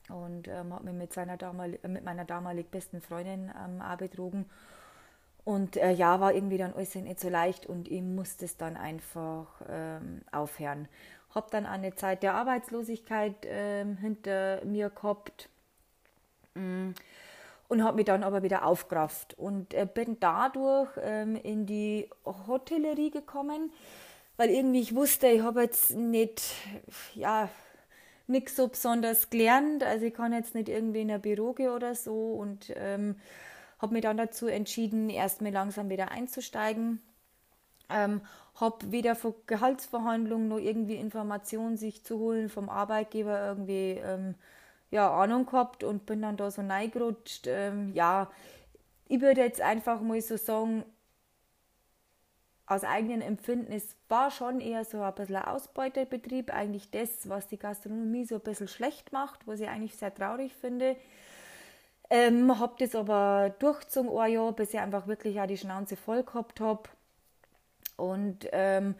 und 0.09 0.49
ähm, 0.49 0.75
hat 0.75 0.85
mich 0.85 0.95
mit, 0.95 1.13
seiner 1.13 1.37
damal 1.37 1.79
äh, 1.83 1.89
mit 1.89 2.05
meiner 2.05 2.25
damalig 2.25 2.71
besten 2.71 3.01
Freundin 3.01 3.53
ähm, 3.65 3.83
auch 3.83 3.97
betrogen. 3.97 4.47
Und 5.45 5.77
äh, 5.77 5.93
ja, 5.93 6.21
war 6.21 6.35
irgendwie 6.35 6.59
dann 6.59 6.75
alles 6.75 6.95
nicht 6.95 7.21
so 7.21 7.29
leicht 7.29 7.67
und 7.67 7.89
ich 7.89 8.03
musste 8.03 8.45
es 8.45 8.57
dann 8.57 8.77
einfach 8.77 9.47
ähm, 9.69 10.23
aufhören. 10.31 10.89
Hab 11.35 11.51
dann 11.51 11.67
eine 11.67 11.95
Zeit 11.95 12.23
der 12.23 12.35
Arbeitslosigkeit 12.35 13.35
ähm, 13.45 13.97
hinter 13.97 14.65
mir 14.65 14.91
gehabt. 14.91 15.49
Mm 16.55 16.91
und 17.69 17.85
habe 17.85 17.97
mich 17.97 18.07
dann 18.07 18.25
aber 18.25 18.43
wieder 18.43 18.65
aufgerafft 18.65 19.39
und 19.39 19.75
äh, 19.75 19.87
bin 19.87 20.19
dadurch 20.21 20.91
ähm, 21.03 21.37
in 21.37 21.67
die 21.67 22.09
Hotellerie 22.25 23.11
gekommen 23.11 23.71
weil 24.39 24.51
irgendwie 24.51 24.81
ich 24.81 24.95
wusste, 24.95 25.27
ich 25.27 25.43
habe 25.43 25.63
jetzt 25.63 25.91
nicht, 25.91 26.43
ja, 27.15 27.51
nichts 28.29 28.57
so 28.57 28.69
besonders 28.69 29.31
gelernt. 29.31 29.83
Also 29.83 30.07
ich 30.07 30.15
kann 30.15 30.33
jetzt 30.33 30.55
nicht 30.55 30.69
irgendwie 30.69 31.03
in 31.03 31.11
ein 31.11 31.21
Büro 31.21 31.53
gehen 31.55 31.71
oder 31.71 31.95
so 31.95 32.35
und 32.35 32.73
ähm, 32.77 33.17
habe 33.81 33.95
mich 33.95 34.03
dann 34.03 34.17
dazu 34.17 34.47
entschieden, 34.47 35.11
erstmal 35.11 35.53
langsam 35.53 35.91
wieder 35.91 36.13
einzusteigen. 36.13 37.03
Ähm, 37.91 38.21
habe 38.55 38.93
weder 38.93 39.17
von 39.17 39.35
Gehaltsverhandlungen 39.47 40.49
noch 40.49 40.59
irgendwie 40.59 40.97
Informationen 40.97 41.77
sich 41.77 42.05
zu 42.05 42.19
holen 42.19 42.49
vom 42.49 42.69
Arbeitgeber 42.69 43.45
irgendwie 43.45 44.01
ähm, 44.03 44.35
ja, 44.91 45.11
Ahnung 45.11 45.47
gehabt 45.47 45.85
und 45.85 46.07
bin 46.07 46.23
dann 46.23 46.37
da 46.37 46.51
so 46.51 46.63
reingerutscht. 46.63 47.47
Ähm, 47.49 47.93
ja, 47.95 48.31
ich 49.09 49.21
würde 49.21 49.41
jetzt 49.41 49.61
einfach 49.61 50.01
mal 50.01 50.21
so 50.21 50.37
sagen, 50.37 50.85
aus 52.69 52.85
eigenem 52.85 53.23
Empfinden, 53.23 53.83
war 54.09 54.31
schon 54.31 54.61
eher 54.61 54.85
so 54.85 55.01
ein 55.01 55.15
bisschen 55.15 55.37
ein 55.37 55.45
Ausbeuterbetrieb, 55.45 56.53
eigentlich 56.53 56.91
das, 56.91 57.29
was 57.29 57.49
die 57.49 57.59
Gastronomie 57.59 58.27
so 58.27 58.37
ein 58.37 58.41
bisschen 58.43 58.69
schlecht 58.69 59.13
macht, 59.13 59.47
was 59.47 59.61
ich 59.61 59.69
eigentlich 59.69 59.97
sehr 59.97 60.15
traurig 60.15 60.53
finde. 60.55 60.97
Ähm, 62.11 62.59
habe 62.59 62.75
das 62.79 62.95
aber 62.95 63.55
durchgezogen 63.59 64.17
ein 64.19 64.33
Jahr, 64.33 64.53
bis 64.53 64.73
ich 64.73 64.81
einfach 64.81 65.07
wirklich 65.07 65.41
auch 65.41 65.47
die 65.47 65.57
Schnauze 65.57 65.97
voll 65.97 66.23
gehabt 66.23 66.61
habe. 66.61 66.83
Und 67.97 68.49
ähm, 68.53 68.95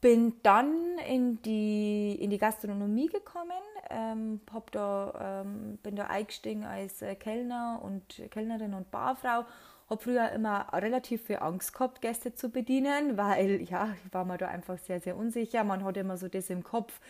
bin 0.00 0.34
dann 0.42 0.98
in 1.06 1.42
die, 1.42 2.16
in 2.20 2.30
die 2.30 2.38
Gastronomie 2.38 3.08
gekommen, 3.08 3.50
ähm, 3.90 4.40
hab 4.52 4.70
da, 4.72 5.42
ähm, 5.42 5.78
bin 5.82 5.96
da 5.96 6.06
eingestiegen 6.06 6.64
als 6.64 7.02
äh, 7.02 7.14
Kellner 7.16 7.80
und 7.82 8.22
Kellnerin 8.30 8.72
und 8.72 8.90
Barfrau 8.90 9.44
habe 9.90 10.02
früher 10.02 10.30
immer 10.30 10.68
relativ 10.72 11.26
viel 11.26 11.38
Angst 11.38 11.72
gehabt, 11.74 12.00
Gäste 12.00 12.32
zu 12.32 12.48
bedienen, 12.48 13.16
weil 13.16 13.60
ja, 13.62 13.94
ich 14.04 14.14
war 14.14 14.24
mir 14.24 14.38
da 14.38 14.46
einfach 14.46 14.78
sehr, 14.78 15.00
sehr 15.00 15.16
unsicher. 15.16 15.64
Man 15.64 15.84
hat 15.84 15.96
immer 15.96 16.16
so 16.16 16.28
das 16.28 16.48
im 16.48 16.62
Kopf, 16.62 17.00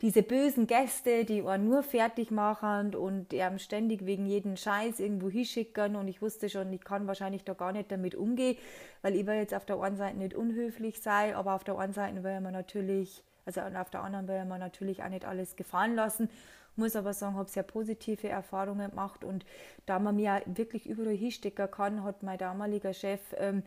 diese 0.00 0.22
bösen 0.22 0.66
Gäste, 0.66 1.26
die 1.26 1.42
einen 1.42 1.68
nur 1.68 1.82
fertig 1.82 2.30
machen 2.30 2.94
und 2.94 3.34
eben 3.34 3.58
ständig 3.58 4.06
wegen 4.06 4.26
jeden 4.26 4.56
Scheiß 4.56 4.98
irgendwo 4.98 5.28
hinschicken 5.28 5.94
und 5.94 6.08
ich 6.08 6.22
wusste 6.22 6.48
schon, 6.48 6.72
ich 6.72 6.82
kann 6.82 7.06
wahrscheinlich 7.06 7.44
da 7.44 7.52
gar 7.52 7.72
nicht 7.72 7.92
damit 7.92 8.14
umgehen, 8.14 8.56
weil 9.02 9.14
ich 9.14 9.26
will 9.26 9.34
jetzt 9.34 9.54
auf 9.54 9.66
der 9.66 9.78
einen 9.80 9.96
Seite 9.96 10.16
nicht 10.16 10.34
unhöflich 10.34 11.02
sein, 11.02 11.34
aber 11.34 11.54
auf 11.54 11.64
der 11.64 11.74
anderen 11.74 11.92
Seite 11.92 12.24
will 12.24 12.40
man 12.40 12.54
natürlich, 12.54 13.22
also 13.44 13.60
auf 13.60 13.90
der 13.90 14.02
anderen 14.02 14.28
will 14.28 14.44
man 14.44 14.60
natürlich 14.60 15.02
auch 15.02 15.08
nicht 15.08 15.24
alles 15.24 15.56
gefallen 15.56 15.94
lassen 15.94 16.28
muss 16.76 16.96
aber 16.96 17.12
sagen, 17.12 17.36
habe 17.36 17.50
sehr 17.50 17.62
positive 17.62 18.28
Erfahrungen 18.28 18.90
gemacht 18.90 19.24
und 19.24 19.44
da 19.86 19.98
man 19.98 20.16
mir 20.16 20.42
wirklich 20.46 20.88
überall 20.88 21.14
hinstecken 21.14 21.70
kann, 21.70 22.02
hat 22.02 22.22
mein 22.22 22.38
damaliger 22.38 22.94
Chef 22.94 23.20
ähm, 23.36 23.62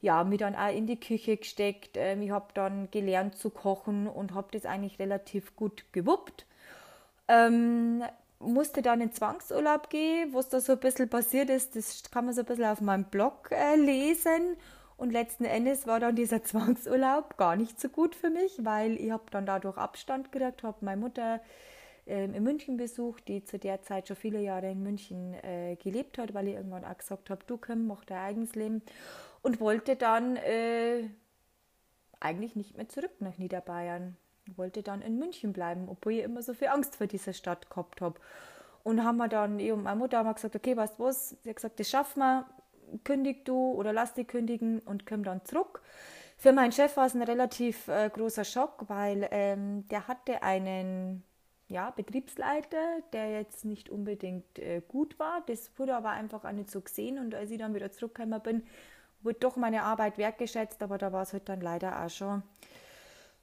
ja, 0.00 0.24
mich 0.24 0.38
dann 0.38 0.56
auch 0.56 0.74
in 0.74 0.86
die 0.86 0.98
Küche 0.98 1.36
gesteckt. 1.36 1.96
Ähm, 1.96 2.22
ich 2.22 2.30
habe 2.30 2.48
dann 2.54 2.90
gelernt 2.90 3.36
zu 3.36 3.50
kochen 3.50 4.08
und 4.08 4.34
habe 4.34 4.48
das 4.50 4.66
eigentlich 4.66 4.98
relativ 4.98 5.54
gut 5.54 5.84
gewuppt. 5.92 6.44
Ähm, 7.28 8.02
musste 8.40 8.82
dann 8.82 9.00
in 9.00 9.12
Zwangsurlaub 9.12 9.88
gehen, 9.88 10.34
was 10.34 10.48
da 10.48 10.60
so 10.60 10.72
ein 10.72 10.80
bisschen 10.80 11.08
passiert 11.08 11.48
ist, 11.48 11.76
das 11.76 12.02
kann 12.10 12.24
man 12.24 12.34
so 12.34 12.40
ein 12.40 12.46
bisschen 12.46 12.64
auf 12.64 12.80
meinem 12.80 13.04
Blog 13.04 13.50
äh, 13.52 13.76
lesen. 13.76 14.56
Und 15.02 15.10
letzten 15.10 15.44
Endes 15.44 15.88
war 15.88 15.98
dann 15.98 16.14
dieser 16.14 16.44
Zwangsurlaub 16.44 17.36
gar 17.36 17.56
nicht 17.56 17.80
so 17.80 17.88
gut 17.88 18.14
für 18.14 18.30
mich, 18.30 18.64
weil 18.64 18.94
ich 19.00 19.10
habe 19.10 19.24
dann 19.32 19.46
dadurch 19.46 19.76
Abstand 19.76 20.30
gekriegt, 20.30 20.62
habe 20.62 20.76
meine 20.80 21.00
Mutter 21.00 21.40
ähm, 22.06 22.34
in 22.34 22.44
München 22.44 22.76
besucht, 22.76 23.26
die 23.26 23.42
zu 23.42 23.58
der 23.58 23.82
Zeit 23.82 24.06
schon 24.06 24.14
viele 24.14 24.40
Jahre 24.40 24.70
in 24.70 24.80
München 24.80 25.34
äh, 25.42 25.74
gelebt 25.74 26.18
hat, 26.18 26.34
weil 26.34 26.46
ich 26.46 26.54
irgendwann 26.54 26.84
auch 26.84 26.96
gesagt 26.96 27.30
habe, 27.30 27.42
du 27.48 27.56
komm, 27.56 27.88
mach 27.88 28.04
dein 28.04 28.18
eigenes 28.18 28.54
Leben 28.54 28.80
und 29.42 29.58
wollte 29.58 29.96
dann 29.96 30.36
äh, 30.36 31.08
eigentlich 32.20 32.54
nicht 32.54 32.76
mehr 32.76 32.88
zurück 32.88 33.10
nach 33.18 33.38
Niederbayern. 33.38 34.16
Wollte 34.54 34.84
dann 34.84 35.02
in 35.02 35.18
München 35.18 35.52
bleiben, 35.52 35.88
obwohl 35.88 36.12
ich 36.12 36.22
immer 36.22 36.42
so 36.42 36.54
viel 36.54 36.68
Angst 36.68 36.94
vor 36.94 37.08
dieser 37.08 37.32
Stadt 37.32 37.70
gehabt 37.70 38.02
habe. 38.02 38.20
Und 38.84 39.02
haben 39.02 39.16
wir 39.16 39.26
dann, 39.26 39.58
ich 39.58 39.72
und 39.72 39.82
meine 39.82 39.96
Mutter 39.96 40.18
haben 40.18 40.32
gesagt, 40.32 40.54
okay, 40.54 40.76
weißt 40.76 41.00
du 41.00 41.02
was? 41.02 41.30
Sie 41.42 41.48
hat 41.48 41.56
gesagt, 41.56 41.80
das 41.80 41.90
schaffen 41.90 42.20
wir, 42.20 42.46
kündig 43.04 43.44
du 43.44 43.72
oder 43.72 43.92
lass 43.92 44.14
dich 44.14 44.28
kündigen 44.28 44.80
und 44.80 45.06
komm 45.06 45.24
dann 45.24 45.44
zurück. 45.44 45.82
Für 46.36 46.52
meinen 46.52 46.72
Chef 46.72 46.96
war 46.96 47.06
es 47.06 47.14
ein 47.14 47.22
relativ 47.22 47.88
äh, 47.88 48.10
großer 48.12 48.44
Schock, 48.44 48.84
weil 48.88 49.28
ähm, 49.30 49.86
der 49.88 50.08
hatte 50.08 50.42
einen 50.42 51.22
ja, 51.68 51.90
Betriebsleiter, 51.90 53.00
der 53.12 53.30
jetzt 53.30 53.64
nicht 53.64 53.88
unbedingt 53.88 54.58
äh, 54.58 54.82
gut 54.86 55.18
war. 55.18 55.42
Das 55.46 55.70
wurde 55.78 55.94
aber 55.96 56.10
einfach 56.10 56.44
auch 56.44 56.52
nicht 56.52 56.70
so 56.70 56.80
gesehen. 56.80 57.18
Und 57.18 57.34
als 57.34 57.50
ich 57.50 57.58
dann 57.58 57.74
wieder 57.74 57.92
zurückgekommen 57.92 58.40
bin, 58.40 58.62
wurde 59.22 59.38
doch 59.38 59.56
meine 59.56 59.84
Arbeit 59.84 60.18
wertgeschätzt, 60.18 60.82
aber 60.82 60.98
da 60.98 61.12
war 61.12 61.22
es 61.22 61.32
halt 61.32 61.48
dann 61.48 61.60
leider 61.60 62.04
auch 62.04 62.10
schon 62.10 62.42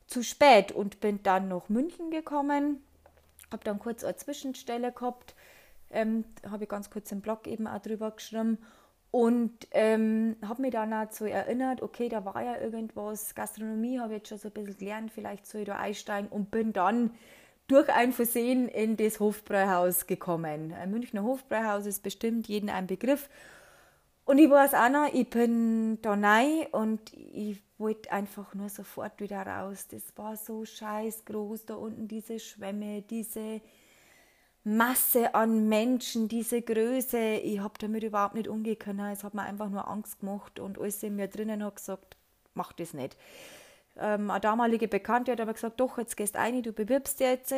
zu 0.05 0.23
spät 0.23 0.71
und 0.71 0.99
bin 0.99 1.23
dann 1.23 1.47
nach 1.47 1.69
München 1.69 2.11
gekommen, 2.11 2.83
habe 3.51 3.63
dann 3.63 3.79
kurz 3.79 4.03
eine 4.03 4.15
Zwischenstelle 4.15 4.91
gehabt, 4.91 5.35
ähm, 5.91 6.25
habe 6.49 6.63
ich 6.63 6.69
ganz 6.69 6.89
kurz 6.89 7.11
im 7.11 7.21
Blog 7.21 7.47
eben 7.47 7.67
auch 7.67 7.79
drüber 7.79 8.11
geschrieben 8.11 8.57
und 9.11 9.67
ähm, 9.71 10.35
habe 10.45 10.61
mich 10.61 10.71
dann 10.71 11.07
so 11.11 11.25
erinnert, 11.25 11.81
okay, 11.81 12.09
da 12.09 12.25
war 12.25 12.43
ja 12.43 12.59
irgendwas, 12.59 13.33
Gastronomie 13.33 13.99
habe 13.99 14.13
ich 14.13 14.19
jetzt 14.19 14.29
schon 14.29 14.37
so 14.37 14.49
ein 14.49 14.53
bisschen 14.53 14.77
gelernt, 14.77 15.11
vielleicht 15.11 15.47
soll 15.47 15.61
ich 15.61 15.67
da 15.67 15.77
einsteigen 15.77 16.29
und 16.29 16.51
bin 16.51 16.73
dann 16.73 17.11
durch 17.67 17.89
ein 17.89 18.13
Versehen 18.13 18.67
in 18.67 18.97
das 18.97 19.19
Hofbräuhaus 19.19 20.07
gekommen. 20.07 20.73
Ein 20.73 20.91
Münchner 20.91 21.23
Hofbräuhaus 21.23 21.85
ist 21.85 22.03
bestimmt 22.03 22.47
jedem 22.47 22.69
ein 22.69 22.87
Begriff. 22.87 23.29
Und 24.25 24.37
ich 24.37 24.49
weiß 24.49 24.75
auch 24.75 24.89
noch, 24.89 25.11
ich 25.11 25.29
bin 25.29 25.99
da 26.01 26.13
rein 26.13 26.67
und 26.71 27.13
ich 27.13 27.61
wollte 27.79 28.11
einfach 28.11 28.53
nur 28.53 28.69
sofort 28.69 29.19
wieder 29.19 29.41
raus. 29.41 29.87
Das 29.89 30.03
war 30.17 30.37
so 30.37 30.65
scheiß 30.65 31.25
groß 31.25 31.65
da 31.65 31.75
unten, 31.75 32.07
diese 32.07 32.39
Schwämme, 32.39 33.01
diese 33.01 33.61
Masse 34.63 35.33
an 35.33 35.69
Menschen, 35.69 36.27
diese 36.27 36.61
Größe. 36.61 37.17
Ich 37.17 37.59
habe 37.59 37.73
damit 37.79 38.03
überhaupt 38.03 38.35
nicht 38.35 38.47
umgehen 38.47 38.77
können. 38.77 39.11
Es 39.11 39.23
hat 39.23 39.33
mir 39.33 39.43
einfach 39.43 39.69
nur 39.69 39.87
Angst 39.87 40.19
gemacht 40.19 40.59
und 40.59 40.79
alles 40.79 41.01
in 41.03 41.15
mir 41.15 41.27
drinnen 41.27 41.63
hat 41.63 41.77
gesagt, 41.77 42.17
mach 42.53 42.73
das 42.73 42.93
nicht 42.93 43.15
ähm, 43.99 44.29
eine 44.29 44.39
damalige 44.39 44.87
Bekannte 44.87 45.31
hat 45.31 45.41
aber 45.41 45.53
gesagt, 45.53 45.79
doch, 45.79 45.97
jetzt 45.97 46.17
gehst 46.17 46.35
du 46.35 46.39
ein, 46.39 46.63
du 46.63 46.71
bewirbst 46.71 47.19
dich 47.19 47.27
jetzt. 47.27 47.53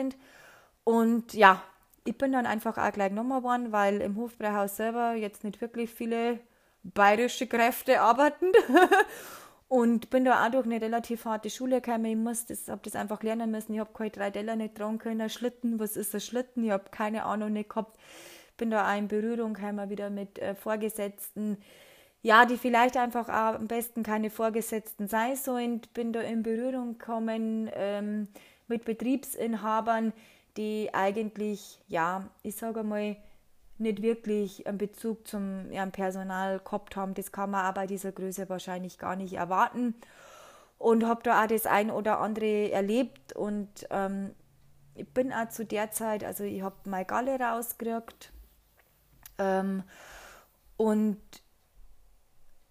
Und 0.83 1.33
ja, 1.33 1.61
ich 2.03 2.17
bin 2.17 2.31
dann 2.31 2.45
einfach 2.45 2.77
auch 2.77 2.91
gleich 2.91 3.09
genommen 3.09 3.43
worden, 3.43 3.71
weil 3.71 4.01
im 4.01 4.15
Hofbräuhaus 4.15 4.77
selber 4.77 5.13
jetzt 5.13 5.43
nicht 5.43 5.61
wirklich 5.61 5.91
viele 5.91 6.39
bayerische 6.83 7.47
Kräfte 7.47 8.01
arbeiten. 8.01 8.51
und 9.71 10.09
bin 10.09 10.25
da 10.25 10.45
auch 10.45 10.51
durch 10.51 10.65
eine 10.65 10.81
relativ 10.81 11.23
harte 11.23 11.49
Schule 11.49 11.79
gekommen. 11.79 12.03
Ich 12.03 12.17
muss 12.17 12.45
das, 12.45 12.67
habe 12.67 12.81
das 12.83 12.93
einfach 12.93 13.23
lernen 13.23 13.51
müssen. 13.51 13.73
Ich 13.73 13.79
habe 13.79 13.93
keine 13.93 14.09
drei 14.09 14.29
Teller 14.29 14.57
nicht 14.57 14.75
tragen 14.75 14.97
können. 14.97 15.29
Schlitten, 15.29 15.79
was 15.79 15.95
ist 15.95 16.13
ein 16.13 16.19
Schlitten? 16.19 16.65
Ich 16.65 16.71
habe 16.71 16.89
keine 16.91 17.23
Ahnung 17.23 17.53
nicht 17.53 17.69
gehabt. 17.69 17.97
Bin 18.57 18.69
da 18.69 18.91
auch 18.91 18.97
in 18.97 19.07
Berührung 19.07 19.53
gekommen 19.53 19.89
wieder 19.89 20.09
mit 20.09 20.39
äh, 20.39 20.55
Vorgesetzten 20.55 21.57
ja, 22.21 22.45
die 22.45 22.57
vielleicht 22.57 22.97
einfach 22.97 23.29
auch 23.29 23.55
am 23.55 23.67
besten 23.67 24.03
keine 24.03 24.29
Vorgesetzten 24.29 25.07
sein 25.07 25.37
sollen. 25.37 25.81
Bin 25.93 26.11
da 26.11 26.19
in 26.19 26.43
Berührung 26.43 26.97
gekommen 26.97 27.71
ähm, 27.73 28.27
mit 28.67 28.83
Betriebsinhabern, 28.83 30.11
die 30.57 30.89
eigentlich, 30.93 31.79
ja, 31.87 32.29
ich 32.43 32.57
sage 32.57 32.83
mal, 32.83 33.15
nicht 33.81 34.01
wirklich 34.01 34.67
einen 34.67 34.77
Bezug 34.77 35.27
zum 35.27 35.71
ja, 35.71 35.85
Personal 35.87 36.59
gehabt 36.59 36.95
haben. 36.95 37.13
Das 37.13 37.31
kann 37.31 37.51
man 37.51 37.65
aber 37.65 37.81
bei 37.81 37.87
dieser 37.87 38.11
Größe 38.11 38.49
wahrscheinlich 38.49 38.97
gar 38.97 39.15
nicht 39.15 39.33
erwarten. 39.33 39.95
und 40.77 41.05
habe 41.05 41.21
da 41.23 41.43
auch 41.43 41.47
das 41.47 41.65
ein 41.65 41.91
oder 41.91 42.19
andere 42.19 42.71
erlebt 42.71 43.33
und 43.33 43.69
ähm, 43.91 44.33
ich 44.95 45.07
bin 45.07 45.31
auch 45.31 45.49
zu 45.49 45.65
der 45.65 45.91
Zeit, 45.91 46.23
also 46.23 46.43
ich 46.43 46.61
habe 46.61 46.75
meine 46.85 47.05
Galle 47.05 47.39
rausgekriegt 47.39 48.31
ähm, 49.37 49.83
und 50.77 51.21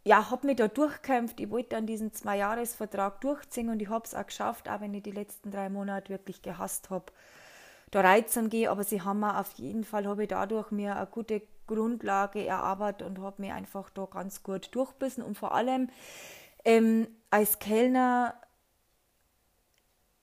ja, 0.05 0.31
habe 0.31 0.47
mich 0.47 0.57
da 0.57 0.67
durchkämpft. 0.69 1.39
Ich 1.41 1.51
wollte 1.51 1.71
dann 1.71 1.87
diesen 1.87 2.13
Zwei-Jahres-Vertrag 2.13 3.21
durchziehen 3.21 3.69
und 3.69 3.81
ich 3.83 3.89
habe 3.89 4.05
es 4.05 4.15
auch 4.15 4.27
geschafft, 4.27 4.69
auch 4.69 4.81
wenn 4.81 4.95
ich 4.95 5.03
die 5.03 5.11
letzten 5.11 5.51
drei 5.51 5.69
Monate 5.69 6.09
wirklich 6.09 6.43
gehasst 6.43 6.91
habe, 6.91 7.13
da 7.91 8.01
reizen 8.01 8.49
gehe. 8.51 8.71
Aber 8.71 8.85
sie 8.85 9.03
haben 9.03 9.21
mir 9.21 9.39
auf 9.39 9.53
jeden 9.55 9.85
Fall, 9.85 10.07
habe 10.07 10.23
ich 10.25 10.29
dadurch 10.29 10.71
mir 10.71 10.97
eine 10.97 11.07
gute 11.07 11.43
Grundlage 11.67 12.45
erarbeitet 12.45 13.07
und 13.07 13.21
habe 13.21 13.43
mich 13.43 13.53
einfach 13.53 13.91
da 13.91 14.07
ganz 14.07 14.43
gut 14.43 14.75
durchbissen. 14.75 15.23
Und 15.23 15.39
vor 15.39 15.53
allem 15.53 15.89
ähm, 16.65 17.09
als 17.31 17.59
Kellner 17.59 18.35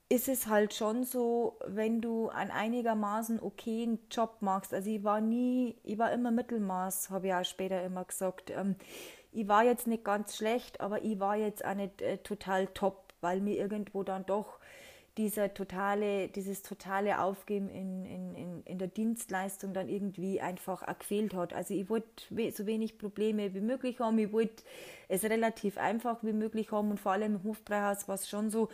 ist 0.10 0.30
es 0.30 0.47
halt 0.47 0.73
schon 0.73 1.03
so, 1.03 1.60
wenn 1.67 2.01
du 2.01 2.30
einen 2.30 2.51
einigermaßen 2.51 3.41
okayen 3.41 3.99
Job 4.10 4.38
machst. 4.39 4.73
Also 4.73 4.89
ich 4.89 5.03
war 5.03 5.19
nie, 5.19 5.75
ich 5.84 5.97
war 5.97 6.12
immer 6.12 6.32
Mittelmaß, 6.32 7.10
habe 7.10 7.27
ich 7.27 7.34
auch 7.34 7.43
später 7.43 7.84
immer 7.84 8.06
gesagt. 8.06 8.49
Ähm, 8.51 8.75
ich 9.32 9.47
war 9.47 9.63
jetzt 9.63 9.88
nicht 9.88 10.06
ganz 10.06 10.38
schlecht, 10.38 10.80
aber 10.80 11.03
ich 11.03 11.19
war 11.19 11.36
jetzt 11.36 11.65
auch 11.65 11.75
nicht 11.75 12.01
äh, 12.01 12.17
total 12.19 12.67
top, 12.67 13.13
weil 13.19 13.41
mir 13.41 13.58
irgendwo 13.58 14.03
dann 14.03 14.25
doch 14.25 14.57
dieser 15.17 15.53
totale, 15.53 16.27
dieses 16.27 16.62
totale 16.62 17.19
Aufgeben 17.19 17.69
in, 17.69 18.06
in, 18.06 18.36
in, 18.36 18.63
in 18.63 18.77
der 18.77 18.88
Dienstleistung 18.88 19.73
dann 19.73 19.89
irgendwie 19.89 20.39
einfach 20.39 20.84
auch 20.84 20.99
gefehlt 20.99 21.34
hat. 21.34 21.53
Also 21.53 21.73
ich 21.73 21.89
wollte 21.89 22.23
so 22.51 22.65
wenig 22.65 22.97
Probleme 22.97 23.53
wie 23.53 23.62
möglich 23.62 23.99
haben, 23.99 24.19
ich 24.19 24.32
wollte 24.32 24.63
es 25.08 25.23
relativ 25.23 25.77
einfach 25.77 26.23
wie 26.23 26.34
möglich 26.34 26.71
haben 26.71 26.91
und 26.91 26.99
vor 26.99 27.13
allem 27.13 27.36
im 27.36 27.43
Hofbräuhaus 27.43 28.08
war 28.08 28.15
es 28.15 28.30
schon 28.30 28.51
so, 28.51 28.69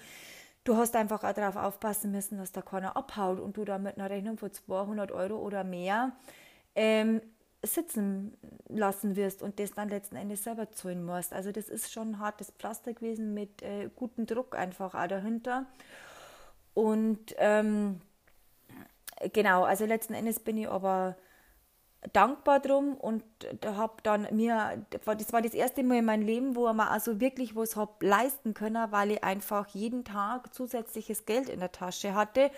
du 0.65 0.75
hast 0.75 0.95
einfach 0.95 1.23
auch 1.23 1.33
darauf 1.33 1.55
aufpassen 1.55 2.11
müssen, 2.11 2.37
dass 2.37 2.51
da 2.51 2.61
keiner 2.61 2.97
abhaut 2.97 3.39
und 3.39 3.57
du 3.57 3.63
da 3.63 3.77
mit 3.77 3.97
einer 3.97 4.09
Rechnung 4.09 4.37
von 4.37 4.51
200 4.51 5.11
Euro 5.11 5.37
oder 5.37 5.63
mehr 5.63 6.11
ähm, 6.75 7.21
sitzen 7.65 8.35
lassen 8.67 9.15
wirst 9.15 9.41
und 9.41 9.59
das 9.59 9.71
dann 9.71 9.87
letzten 9.87 10.17
Endes 10.17 10.43
selber 10.43 10.71
zahlen 10.71 11.05
musst. 11.05 11.31
Also 11.31 11.53
das 11.53 11.69
ist 11.69 11.93
schon 11.93 12.11
ein 12.11 12.19
hartes 12.19 12.51
Pflaster 12.51 12.93
gewesen 12.93 13.33
mit 13.33 13.61
äh, 13.61 13.89
gutem 13.95 14.25
Druck 14.25 14.57
einfach 14.57 14.93
auch 14.93 15.07
dahinter. 15.07 15.65
Und 16.73 17.35
ähm, 17.37 18.01
genau, 19.31 19.63
also 19.63 19.85
letzten 19.85 20.13
Endes 20.13 20.39
bin 20.39 20.57
ich 20.57 20.67
aber 20.67 21.15
dankbar 22.11 22.59
drum 22.59 22.95
und 22.95 23.23
habe 23.65 23.93
dann 24.03 24.27
mir, 24.31 24.85
das 24.89 25.31
war 25.31 25.41
das 25.41 25.53
erste 25.53 25.83
Mal 25.83 25.99
in 25.99 26.05
meinem 26.05 26.25
Leben, 26.25 26.55
wo 26.55 26.67
ich 26.67 26.73
mir 26.73 26.89
also 26.89 27.21
wirklich 27.21 27.55
was 27.55 27.75
hab 27.75 28.03
leisten 28.03 28.53
können, 28.53 28.91
weil 28.91 29.11
ich 29.11 29.23
einfach 29.23 29.67
jeden 29.69 30.03
Tag 30.03 30.53
zusätzliches 30.53 31.25
Geld 31.25 31.47
in 31.47 31.61
der 31.61 31.71
Tasche 31.71 32.13
hatte. 32.13 32.51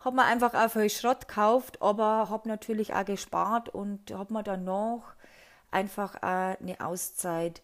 Habe 0.00 0.16
mir 0.16 0.24
einfach 0.24 0.54
auch 0.54 0.70
viel 0.70 0.88
Schrott 0.88 1.28
gekauft, 1.28 1.82
aber 1.82 2.30
habe 2.30 2.48
natürlich 2.48 2.94
auch 2.94 3.04
gespart 3.04 3.68
und 3.68 4.12
habe 4.12 4.32
mir 4.32 4.42
danach 4.42 5.14
einfach 5.70 6.16
auch 6.16 6.58
eine 6.58 6.76
Auszeit 6.80 7.60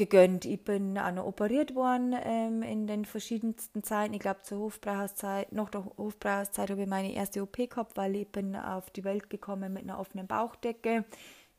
gegönnt. 0.00 0.46
Ich 0.46 0.64
bin 0.64 0.96
auch 0.96 1.12
noch 1.12 1.26
operiert 1.26 1.74
worden 1.74 2.16
ähm, 2.24 2.62
in 2.62 2.86
den 2.86 3.04
verschiedensten 3.04 3.82
Zeiten. 3.82 4.14
Ich 4.14 4.20
glaube, 4.20 4.40
zur 4.42 4.58
Hofbrauhauszeit, 4.60 5.52
nach 5.52 5.68
der 5.68 5.84
Hofbrauhauszeit 5.84 6.70
habe 6.70 6.82
ich 6.82 6.88
meine 6.88 7.12
erste 7.12 7.42
OP 7.42 7.56
gehabt, 7.56 7.98
weil 7.98 8.16
ich 8.16 8.26
bin 8.26 8.56
auf 8.56 8.88
die 8.88 9.04
Welt 9.04 9.28
gekommen 9.28 9.74
mit 9.74 9.82
einer 9.82 10.00
offenen 10.00 10.26
Bauchdecke. 10.26 11.04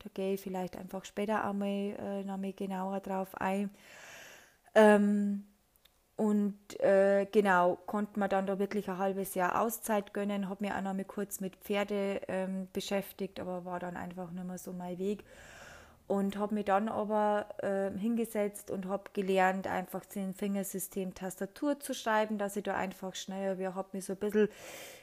Da 0.00 0.10
gehe 0.12 0.34
ich 0.34 0.40
vielleicht 0.40 0.76
einfach 0.76 1.04
später 1.04 1.44
einmal 1.44 1.68
äh, 1.68 2.24
noch 2.24 2.36
mal 2.36 2.52
genauer 2.52 2.98
drauf 2.98 3.40
ein. 3.40 3.70
Ähm, 4.74 5.44
und 6.16 6.80
äh, 6.80 7.26
genau, 7.30 7.76
konnte 7.86 8.18
man 8.18 8.28
dann 8.28 8.46
da 8.46 8.58
wirklich 8.58 8.90
ein 8.90 8.98
halbes 8.98 9.36
Jahr 9.36 9.60
Auszeit 9.62 10.12
gönnen, 10.12 10.48
habe 10.48 10.64
mich 10.64 10.72
auch 10.72 10.80
noch 10.80 10.94
mal 10.94 11.04
kurz 11.04 11.38
mit 11.38 11.54
Pferde 11.56 12.20
ähm, 12.26 12.66
beschäftigt, 12.72 13.38
aber 13.38 13.64
war 13.64 13.78
dann 13.78 13.96
einfach 13.96 14.32
nicht 14.32 14.44
mehr 14.44 14.58
so 14.58 14.72
mein 14.72 14.98
Weg. 14.98 15.22
Und 16.08 16.36
habe 16.36 16.54
mich 16.54 16.66
dann 16.66 16.88
aber 16.88 17.46
äh, 17.58 17.90
hingesetzt 17.98 18.70
und 18.70 18.86
habe 18.86 19.04
gelernt, 19.14 19.66
einfach 19.66 20.04
den 20.04 20.34
Fingersystem 20.34 21.14
Tastatur 21.14 21.80
zu 21.80 21.94
schreiben, 21.94 22.36
dass 22.38 22.56
ich 22.56 22.64
da 22.64 22.74
einfach 22.74 23.14
schneller 23.14 23.56
wäre. 23.56 23.74
Habe 23.74 23.88
mich 23.92 24.04
so 24.04 24.12
ein 24.12 24.18
bisschen 24.18 24.48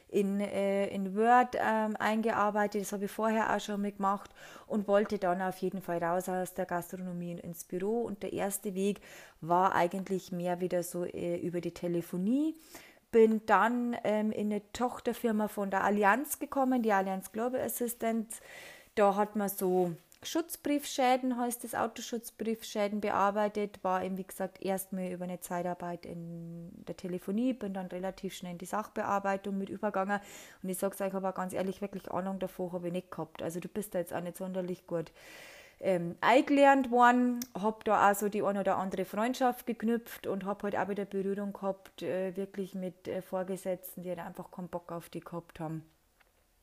in, 0.09 0.39
äh, 0.39 0.87
in 0.87 1.15
Word 1.15 1.55
ähm, 1.55 1.95
eingearbeitet. 1.97 2.81
Das 2.81 2.91
habe 2.91 3.05
ich 3.05 3.11
vorher 3.11 3.55
auch 3.55 3.59
schon 3.59 3.81
mal 3.81 3.91
gemacht 3.91 4.31
und 4.67 4.87
wollte 4.87 5.17
dann 5.17 5.41
auf 5.41 5.57
jeden 5.57 5.81
Fall 5.81 6.03
raus 6.03 6.27
aus 6.27 6.53
der 6.53 6.65
Gastronomie 6.65 7.39
ins 7.39 7.63
Büro. 7.63 8.01
Und 8.01 8.23
der 8.23 8.33
erste 8.33 8.73
Weg 8.73 9.01
war 9.41 9.75
eigentlich 9.75 10.31
mehr 10.31 10.59
wieder 10.59 10.83
so 10.83 11.05
äh, 11.05 11.37
über 11.37 11.61
die 11.61 11.73
Telefonie. 11.73 12.55
Bin 13.11 13.41
dann 13.45 13.95
ähm, 14.03 14.31
in 14.31 14.51
eine 14.51 14.61
Tochterfirma 14.73 15.47
von 15.47 15.71
der 15.71 15.83
Allianz 15.83 16.39
gekommen, 16.39 16.83
die 16.83 16.93
Allianz 16.93 17.31
Global 17.31 17.61
Assistant. 17.61 18.27
Da 18.95 19.15
hat 19.15 19.35
man 19.35 19.49
so 19.49 19.93
Schutzbriefschäden, 20.21 21.37
heißt 21.37 21.63
es, 21.63 21.75
Autoschutzbriefschäden 21.75 22.99
bearbeitet, 22.99 23.79
war 23.83 24.03
eben, 24.03 24.17
wie 24.17 24.25
gesagt, 24.25 24.61
erstmal 24.61 25.11
über 25.11 25.23
eine 25.23 25.39
Zeitarbeit 25.39 26.05
in 26.05 26.71
der 26.87 26.97
Telefonie, 26.97 27.53
bin 27.53 27.73
dann 27.73 27.87
relativ 27.87 28.33
schnell 28.33 28.53
in 28.53 28.57
die 28.57 28.65
Sachbearbeitung 28.65 29.57
mit 29.57 29.69
übergegangen 29.69 30.19
und 30.61 30.69
ich 30.69 30.77
sage 30.77 30.95
es 30.95 31.01
euch 31.01 31.13
aber 31.13 31.31
ganz 31.31 31.53
ehrlich, 31.53 31.81
wirklich 31.81 32.11
Ahnung 32.11 32.37
davor 32.39 32.73
habe 32.73 32.87
ich 32.87 32.93
nicht 32.93 33.11
gehabt. 33.11 33.41
Also 33.41 33.61
du 33.61 33.69
bist 33.69 33.95
da 33.95 33.99
jetzt 33.99 34.13
auch 34.13 34.21
nicht 34.21 34.35
sonderlich 34.35 34.87
gut 34.87 35.11
ähm, 35.79 36.15
eingelernt 36.19 36.91
worden, 36.91 37.39
habe 37.57 37.77
da 37.85 38.11
auch 38.11 38.15
so 38.15 38.27
die 38.27 38.43
eine 38.43 38.59
oder 38.59 38.77
andere 38.77 39.05
Freundschaft 39.05 39.65
geknüpft 39.65 40.27
und 40.27 40.43
habe 40.43 40.63
halt 40.63 40.75
auch 40.75 40.89
wieder 40.89 41.05
Berührung 41.05 41.53
gehabt, 41.53 42.01
äh, 42.01 42.35
wirklich 42.35 42.75
mit 42.75 43.07
äh, 43.07 43.21
Vorgesetzten, 43.21 44.03
die 44.03 44.09
halt 44.09 44.19
einfach 44.19 44.51
keinen 44.51 44.67
Bock 44.67 44.91
auf 44.91 45.09
die 45.09 45.21
gehabt 45.21 45.61
haben. 45.61 45.83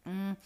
Mhm. 0.05 0.37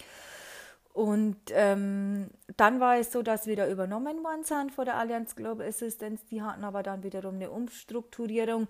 Und 0.92 1.38
ähm, 1.52 2.30
dann 2.56 2.80
war 2.80 2.96
es 2.96 3.12
so, 3.12 3.22
dass 3.22 3.46
wir 3.46 3.56
da 3.56 3.68
übernommen 3.68 4.24
worden 4.24 4.42
sind 4.42 4.72
von 4.72 4.84
der 4.84 4.96
Allianz 4.96 5.36
Global 5.36 5.66
Assistance. 5.66 6.24
Die 6.30 6.42
hatten 6.42 6.64
aber 6.64 6.82
dann 6.82 7.02
wiederum 7.02 7.36
eine 7.36 7.50
Umstrukturierung. 7.50 8.66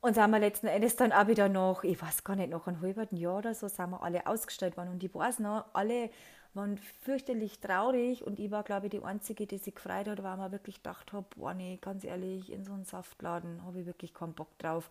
Und 0.00 0.14
sind 0.14 0.30
wir 0.30 0.38
letzten 0.38 0.68
Endes 0.68 0.96
dann 0.96 1.12
auch 1.12 1.26
wieder 1.26 1.50
noch, 1.50 1.84
ich 1.84 2.00
weiß 2.00 2.24
gar 2.24 2.34
nicht, 2.34 2.50
noch 2.50 2.66
ein 2.66 2.80
halben 2.80 3.14
Jahr 3.16 3.38
oder 3.38 3.54
so, 3.54 3.68
sind 3.68 3.90
wir 3.90 4.02
alle 4.02 4.26
ausgestellt 4.26 4.78
worden. 4.78 4.88
Und 4.88 5.04
ich 5.04 5.14
weiß 5.14 5.40
noch, 5.40 5.66
alle 5.74 6.08
waren 6.54 6.78
fürchterlich 6.78 7.60
traurig. 7.60 8.26
Und 8.26 8.38
ich 8.38 8.50
war, 8.50 8.62
glaube 8.62 8.86
ich, 8.86 8.90
die 8.92 9.02
Einzige, 9.02 9.46
die 9.46 9.58
sich 9.58 9.74
gefreut 9.74 10.08
hat, 10.08 10.22
weil 10.22 10.38
man 10.38 10.52
wirklich 10.52 10.76
gedacht 10.76 11.12
hat, 11.12 11.28
boah, 11.36 11.52
nee, 11.52 11.78
ganz 11.82 12.04
ehrlich, 12.04 12.50
in 12.50 12.64
so 12.64 12.72
einen 12.72 12.86
Saftladen 12.86 13.62
habe 13.66 13.80
ich 13.80 13.86
wirklich 13.86 14.14
keinen 14.14 14.32
Bock 14.32 14.58
drauf. 14.58 14.90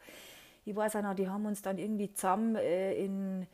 Ich 0.66 0.76
weiß 0.76 0.98
auch 0.98 1.02
noch, 1.02 1.16
die 1.16 1.28
haben 1.28 1.48
uns 1.48 1.64
dann 1.64 1.80
irgendwie 1.80 2.14
zusammen 2.14 2.56
äh, 2.56 2.94
in 2.94 3.48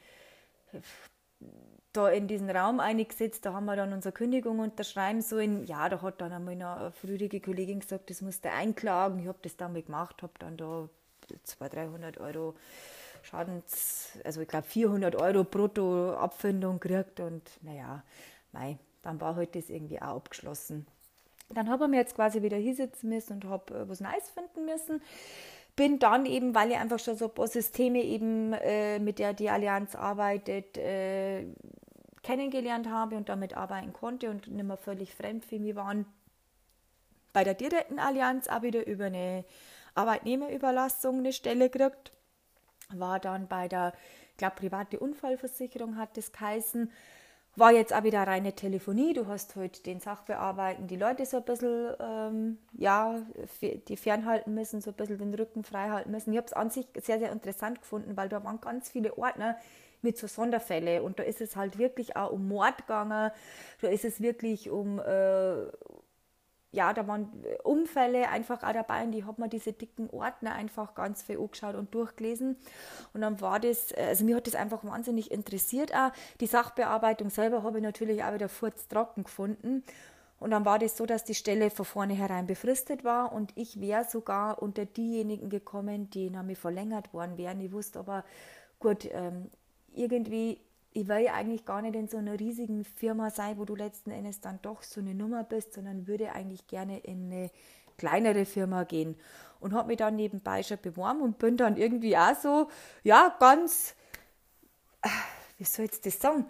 da 1.95 2.09
in 2.09 2.27
diesen 2.27 2.49
Raum 2.49 2.79
eingesetzt, 2.79 3.45
da 3.45 3.53
haben 3.53 3.65
wir 3.65 3.75
dann 3.75 3.93
unsere 3.93 4.13
Kündigung 4.13 4.59
unterschreiben 4.59 5.21
sollen. 5.21 5.65
Ja, 5.65 5.89
da 5.89 6.01
hat 6.01 6.21
dann 6.21 6.31
einmal 6.31 6.53
eine 6.53 6.91
frühere 6.91 7.39
Kollegin 7.39 7.79
gesagt, 7.79 8.09
das 8.09 8.21
musste 8.21 8.51
einklagen. 8.51 9.19
Ich 9.19 9.27
habe 9.27 9.39
das 9.41 9.57
dann 9.57 9.73
mal 9.73 9.81
gemacht, 9.81 10.21
habe 10.21 10.33
dann 10.39 10.57
da 10.57 10.89
200, 11.43 11.75
300 11.75 12.17
Euro 12.19 12.55
Schadens, 13.23 14.09
also 14.23 14.41
ich 14.41 14.47
glaube 14.47 14.67
400 14.67 15.15
Euro 15.15 15.43
brutto 15.43 16.13
Abfindung 16.13 16.79
gekriegt 16.79 17.19
und 17.19 17.49
naja, 17.61 18.03
mei, 18.51 18.77
dann 19.01 19.19
war 19.19 19.35
halt 19.35 19.55
das 19.55 19.69
irgendwie 19.69 19.99
auch 19.99 20.17
abgeschlossen. 20.17 20.85
Dann 21.49 21.69
habe 21.69 21.85
ich 21.85 21.89
mir 21.89 21.97
jetzt 21.97 22.15
quasi 22.15 22.41
wieder 22.41 22.57
hinsetzen 22.57 23.09
müssen 23.09 23.33
und 23.33 23.45
habe 23.45 23.73
äh, 23.73 23.89
was 23.89 23.99
Neues 23.99 24.29
finden 24.29 24.65
müssen 24.65 25.01
bin 25.75 25.99
dann 25.99 26.25
eben, 26.25 26.55
weil 26.55 26.71
ich 26.71 26.77
einfach 26.77 26.99
schon 26.99 27.17
so 27.17 27.25
ein 27.25 27.33
paar 27.33 27.47
Systeme 27.47 28.01
eben, 28.01 28.53
äh, 28.53 28.99
mit 28.99 29.19
der 29.19 29.33
die 29.33 29.49
Allianz 29.49 29.95
arbeitet, 29.95 30.77
äh, 30.77 31.43
kennengelernt 32.25 32.89
habe 32.89 33.15
und 33.17 33.29
damit 33.29 33.55
arbeiten 33.55 33.93
konnte 33.93 34.31
und 34.31 34.47
nicht 34.47 34.65
mehr 34.65 34.77
völlig 34.77 35.13
fremd 35.13 35.45
für 35.45 35.59
mich 35.59 35.75
waren. 35.75 36.07
Bei 37.33 37.43
der 37.43 37.53
direkten 37.53 37.99
Allianz 37.99 38.47
auch 38.47 38.63
wieder 38.63 38.87
über 38.87 39.05
eine 39.05 39.45
Arbeitnehmerüberlassung 39.93 41.19
eine 41.19 41.33
Stelle 41.33 41.69
gekriegt. 41.69 42.11
War 42.89 43.19
dann 43.19 43.47
bei 43.47 43.67
der, 43.67 43.93
ich 44.31 44.37
glaube, 44.37 44.55
private 44.55 44.99
Unfallversicherung 44.99 45.97
hat 45.97 46.17
das 46.17 46.31
geheißen. 46.31 46.91
War 47.55 47.71
jetzt 47.71 47.93
auch 47.93 48.03
wieder 48.03 48.23
reine 48.23 48.53
Telefonie. 48.53 49.13
Du 49.13 49.27
hast 49.27 49.55
heute 49.55 49.75
halt 49.75 49.85
den 49.85 49.99
Sachbearbeiten, 49.99 50.87
die 50.87 50.97
Leute 50.97 51.25
so 51.25 51.37
ein 51.37 51.43
bisschen, 51.43 51.93
ähm, 51.99 52.57
ja, 52.73 53.21
die 53.87 53.97
fernhalten 53.97 54.53
müssen, 54.53 54.81
so 54.81 54.91
ein 54.91 54.95
bisschen 54.95 55.19
den 55.19 55.33
Rücken 55.35 55.63
frei 55.63 55.89
halten 55.89 56.11
müssen. 56.11 56.33
Ich 56.33 56.37
habe 56.37 56.47
es 56.47 56.53
an 56.53 56.71
sich 56.71 56.87
sehr, 57.01 57.19
sehr 57.19 57.31
interessant 57.31 57.81
gefunden, 57.81 58.17
weil 58.17 58.29
da 58.29 58.43
waren 58.43 58.59
ganz 58.59 58.89
viele 58.89 59.17
Ordner, 59.17 59.57
mit 60.01 60.17
so 60.17 60.27
Sonderfällen. 60.27 61.03
Und 61.03 61.19
da 61.19 61.23
ist 61.23 61.41
es 61.41 61.55
halt 61.55 61.77
wirklich 61.77 62.15
auch 62.15 62.31
um 62.31 62.47
Mord 62.47 62.77
gegangen, 62.79 63.31
da 63.81 63.87
ist 63.87 64.05
es 64.05 64.21
wirklich 64.21 64.69
um, 64.69 64.99
äh, 64.99 65.65
ja, 66.71 66.93
da 66.93 67.07
waren 67.07 67.31
Unfälle 67.63 68.27
einfach 68.29 68.61
auch 68.61 68.73
dabei 68.73 69.03
und 69.03 69.13
ich 69.13 69.25
habe 69.25 69.41
mir 69.41 69.47
diese 69.47 69.71
dicken 69.71 70.09
Ordner 70.09 70.53
einfach 70.53 70.93
ganz 70.93 71.23
viel 71.23 71.39
angeschaut 71.39 71.75
und 71.75 71.95
durchgelesen. 71.95 72.57
Und 73.13 73.21
dann 73.21 73.39
war 73.39 73.59
das, 73.59 73.93
also 73.93 74.25
mir 74.25 74.35
hat 74.35 74.47
das 74.47 74.55
einfach 74.55 74.83
wahnsinnig 74.83 75.31
interessiert 75.31 75.95
auch. 75.95 76.11
Die 76.41 76.47
Sachbearbeitung 76.47 77.29
selber 77.29 77.63
habe 77.63 77.77
ich 77.77 77.83
natürlich 77.83 78.23
auch 78.23 78.33
wieder 78.33 78.49
kurz 78.49 78.87
trocken 78.89 79.23
gefunden. 79.23 79.83
Und 80.37 80.51
dann 80.51 80.65
war 80.65 80.79
das 80.79 80.97
so, 80.97 81.05
dass 81.05 81.23
die 81.23 81.33
Stelle 81.33 81.69
von 81.69 81.85
vornherein 81.85 82.45
befristet 82.45 83.03
war 83.03 83.31
und 83.31 83.53
ich 83.55 83.79
wäre 83.79 84.03
sogar 84.03 84.61
unter 84.61 84.85
diejenigen 84.85 85.49
gekommen, 85.49 86.09
die 86.09 86.29
nämlich 86.29 86.57
verlängert 86.57 87.13
worden 87.13 87.37
wären. 87.37 87.61
Ich 87.61 87.71
wusste 87.71 87.99
aber, 87.99 88.25
gut, 88.79 89.07
ähm, 89.11 89.49
irgendwie, 89.95 90.61
ich 90.91 91.07
will 91.07 91.19
ja 91.19 91.33
eigentlich 91.33 91.65
gar 91.65 91.81
nicht 91.81 91.95
in 91.95 92.07
so 92.07 92.17
einer 92.17 92.39
riesigen 92.39 92.83
Firma 92.83 93.29
sein, 93.29 93.57
wo 93.57 93.65
du 93.65 93.75
letzten 93.75 94.11
Endes 94.11 94.41
dann 94.41 94.59
doch 94.61 94.83
so 94.83 95.01
eine 95.01 95.13
Nummer 95.13 95.43
bist, 95.43 95.73
sondern 95.73 96.07
würde 96.07 96.31
eigentlich 96.31 96.67
gerne 96.67 96.99
in 96.99 97.31
eine 97.31 97.51
kleinere 97.97 98.45
Firma 98.45 98.83
gehen. 98.83 99.15
Und 99.59 99.73
habe 99.73 99.87
mich 99.87 99.97
dann 99.97 100.15
nebenbei 100.15 100.61
schon 100.63 100.77
beworben 100.81 101.21
und 101.21 101.39
bin 101.39 101.57
dann 101.57 101.77
irgendwie 101.77 102.15
auch 102.17 102.35
so, 102.35 102.69
ja, 103.03 103.35
ganz, 103.39 103.95
äh, 105.01 105.09
wie 105.57 105.63
soll 105.63 105.85
ich 105.85 106.01
das 106.01 106.19
sagen? 106.19 106.45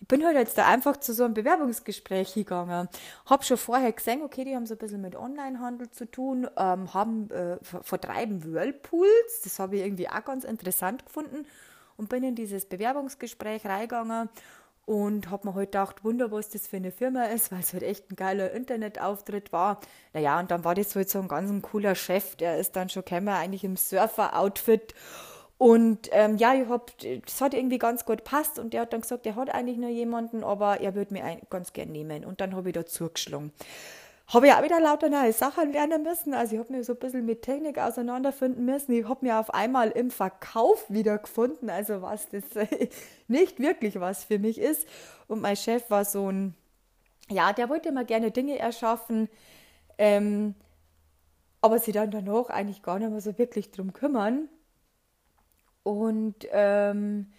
ich 0.00 0.08
bin 0.08 0.24
halt 0.24 0.36
jetzt 0.36 0.58
da 0.58 0.66
einfach 0.66 0.98
zu 0.98 1.12
so 1.12 1.24
einem 1.24 1.34
Bewerbungsgespräch 1.34 2.34
gegangen. 2.34 2.88
Hab 3.24 3.44
schon 3.44 3.56
vorher 3.56 3.92
gesehen, 3.92 4.22
okay, 4.22 4.44
die 4.44 4.54
haben 4.54 4.66
so 4.66 4.74
ein 4.74 4.78
bisschen 4.78 5.00
mit 5.00 5.16
Onlinehandel 5.16 5.90
zu 5.90 6.10
tun, 6.10 6.48
ähm, 6.56 6.92
haben 6.92 7.30
äh, 7.30 7.58
vertreiben 7.62 8.44
Whirlpools, 8.44 9.40
das 9.42 9.58
habe 9.58 9.76
ich 9.76 9.82
irgendwie 9.82 10.08
auch 10.08 10.24
ganz 10.24 10.44
interessant 10.44 11.06
gefunden 11.06 11.46
und 11.96 12.08
bin 12.08 12.22
in 12.22 12.34
dieses 12.34 12.66
Bewerbungsgespräch 12.66 13.64
reingegangen 13.66 14.28
und 14.84 15.30
habe 15.30 15.48
mir 15.48 15.54
halt 15.54 15.72
gedacht, 15.72 16.04
wunder, 16.04 16.30
was 16.30 16.48
das 16.48 16.66
für 16.66 16.76
eine 16.76 16.92
Firma 16.92 17.24
ist, 17.24 17.50
weil 17.50 17.60
es 17.60 17.72
halt 17.72 17.82
echt 17.82 18.10
ein 18.10 18.16
geiler 18.16 18.52
Internetauftritt 18.52 19.52
war. 19.52 19.80
Naja, 20.12 20.38
und 20.38 20.50
dann 20.50 20.64
war 20.64 20.74
das 20.74 20.94
halt 20.94 21.10
so 21.10 21.18
ein 21.18 21.28
ganz 21.28 21.50
ein 21.50 21.62
cooler 21.62 21.94
Chef, 21.94 22.36
der 22.36 22.58
ist 22.58 22.76
dann 22.76 22.88
schon 22.88 23.04
gekommen, 23.04 23.28
eigentlich 23.28 23.64
im 23.64 23.76
Surfer-Outfit 23.76 24.94
und 25.58 26.10
ähm, 26.12 26.36
ja, 26.36 26.54
ich 26.54 26.68
hab, 26.68 26.92
das 26.98 27.40
hat 27.40 27.54
irgendwie 27.54 27.78
ganz 27.78 28.04
gut 28.04 28.24
passt 28.24 28.58
und 28.58 28.74
der 28.74 28.82
hat 28.82 28.92
dann 28.92 29.00
gesagt, 29.00 29.24
er 29.24 29.36
hat 29.36 29.54
eigentlich 29.54 29.78
nur 29.78 29.88
jemanden, 29.88 30.44
aber 30.44 30.80
er 30.80 30.94
würde 30.94 31.14
mich 31.14 31.22
ganz 31.48 31.72
gern 31.72 31.92
nehmen. 31.92 32.24
Und 32.24 32.40
dann 32.40 32.54
habe 32.54 32.68
ich 32.68 32.74
da 32.74 32.84
zugeschlagen. 32.84 33.52
Habe 34.28 34.48
ich 34.48 34.52
auch 34.52 34.62
wieder 34.62 34.80
lauter 34.80 35.08
neue 35.08 35.32
Sachen 35.32 35.72
lernen 35.72 36.02
müssen. 36.02 36.34
Also 36.34 36.54
ich 36.54 36.58
habe 36.58 36.72
mich 36.72 36.86
so 36.86 36.94
ein 36.94 36.98
bisschen 36.98 37.24
mit 37.24 37.42
Technik 37.42 37.78
auseinanderfinden 37.78 38.64
müssen. 38.64 38.92
Ich 38.92 39.08
habe 39.08 39.24
mich 39.24 39.32
auf 39.32 39.54
einmal 39.54 39.90
im 39.90 40.10
Verkauf 40.10 40.84
wiedergefunden, 40.88 41.70
also 41.70 42.02
was 42.02 42.28
das 42.30 42.42
nicht 43.28 43.60
wirklich 43.60 44.00
was 44.00 44.24
für 44.24 44.40
mich 44.40 44.58
ist. 44.58 44.86
Und 45.28 45.42
mein 45.42 45.54
Chef 45.56 45.88
war 45.90 46.04
so 46.04 46.30
ein, 46.30 46.54
ja, 47.30 47.52
der 47.52 47.68
wollte 47.68 47.90
immer 47.90 48.04
gerne 48.04 48.32
Dinge 48.32 48.58
erschaffen, 48.58 49.28
ähm, 49.98 50.54
aber 51.60 51.78
sich 51.78 51.94
dann 51.94 52.10
danach 52.10 52.48
eigentlich 52.50 52.82
gar 52.82 52.98
nicht 52.98 53.10
mehr 53.10 53.20
so 53.20 53.38
wirklich 53.38 53.70
drum 53.70 53.92
kümmern. 53.92 54.48
Und 55.84 56.48
ähm, 56.50 57.32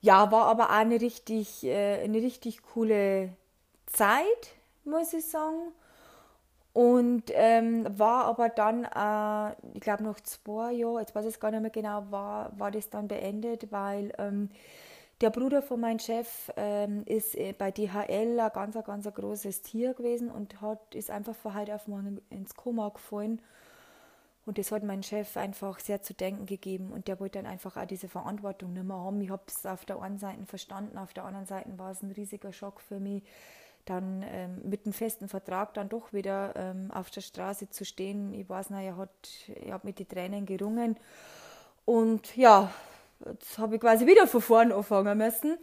ja, 0.00 0.30
war 0.30 0.46
aber 0.46 0.66
auch 0.66 0.74
eine 0.74 1.00
richtig, 1.00 1.64
äh, 1.64 2.02
eine 2.04 2.18
richtig 2.18 2.62
coole 2.62 3.36
Zeit, 3.86 4.22
muss 4.84 5.12
ich 5.12 5.24
sagen. 5.24 5.72
Und 6.72 7.24
ähm, 7.34 7.86
war 7.98 8.26
aber 8.26 8.48
dann, 8.50 8.84
äh, 8.84 9.56
ich 9.74 9.80
glaube, 9.80 10.04
noch 10.04 10.20
zwei 10.20 10.72
Jahre, 10.72 11.00
jetzt 11.00 11.14
weiß 11.14 11.24
ich 11.24 11.40
gar 11.40 11.50
nicht 11.50 11.62
mehr 11.62 11.70
genau, 11.70 12.06
war, 12.10 12.52
war 12.58 12.70
das 12.70 12.90
dann 12.90 13.08
beendet, 13.08 13.72
weil 13.72 14.12
ähm, 14.18 14.50
der 15.20 15.30
Bruder 15.30 15.62
von 15.62 15.80
meinem 15.80 15.98
Chef 15.98 16.52
ähm, 16.56 17.02
ist 17.06 17.34
äh, 17.34 17.52
bei 17.52 17.72
DHL 17.72 18.38
ein 18.38 18.52
ganz, 18.52 18.76
ganz 18.84 19.12
großes 19.12 19.62
Tier 19.62 19.94
gewesen 19.94 20.30
und 20.30 20.60
hat, 20.60 20.94
ist 20.94 21.10
einfach 21.10 21.34
von 21.34 21.54
heute 21.54 21.74
auf 21.74 21.88
morgen 21.88 22.20
ins 22.30 22.54
Koma 22.54 22.90
gefallen. 22.90 23.40
Und 24.46 24.56
das 24.56 24.72
hat 24.72 24.82
mein 24.82 25.02
Chef 25.02 25.36
einfach 25.36 25.78
sehr 25.80 26.00
zu 26.00 26.14
denken 26.14 26.46
gegeben 26.46 26.92
und 26.92 27.06
der 27.08 27.20
wollte 27.20 27.38
dann 27.38 27.50
einfach 27.50 27.76
auch 27.76 27.84
diese 27.84 28.08
Verantwortung 28.08 28.72
nicht 28.72 28.84
mehr 28.84 28.96
haben. 28.96 29.20
Ich 29.20 29.28
habe 29.28 29.42
es 29.46 29.66
auf 29.66 29.84
der 29.84 30.00
einen 30.00 30.18
Seite 30.18 30.46
verstanden, 30.46 30.96
auf 30.96 31.12
der 31.12 31.24
anderen 31.24 31.44
Seite 31.46 31.68
war 31.76 31.90
es 31.90 32.02
ein 32.02 32.12
riesiger 32.12 32.52
Schock 32.52 32.80
für 32.80 32.98
mich, 33.00 33.24
dann 33.88 34.24
ähm, 34.28 34.60
mit 34.64 34.84
einem 34.84 34.92
festen 34.92 35.28
Vertrag 35.28 35.74
dann 35.74 35.88
doch 35.88 36.12
wieder 36.12 36.54
ähm, 36.56 36.90
auf 36.92 37.10
der 37.10 37.20
Straße 37.20 37.70
zu 37.70 37.84
stehen. 37.84 38.34
Ich 38.34 38.48
weiß 38.48 38.70
noch, 38.70 38.78
hat, 38.78 39.10
er 39.64 39.74
hat 39.74 39.84
mit 39.84 39.98
den 39.98 40.08
Tränen 40.08 40.46
gerungen. 40.46 40.96
Und 41.84 42.36
ja, 42.36 42.70
jetzt 43.24 43.58
habe 43.58 43.76
ich 43.76 43.80
quasi 43.80 44.06
wieder 44.06 44.26
von 44.26 44.40
vorne 44.40 44.74
anfangen 44.74 45.16
müssen 45.16 45.58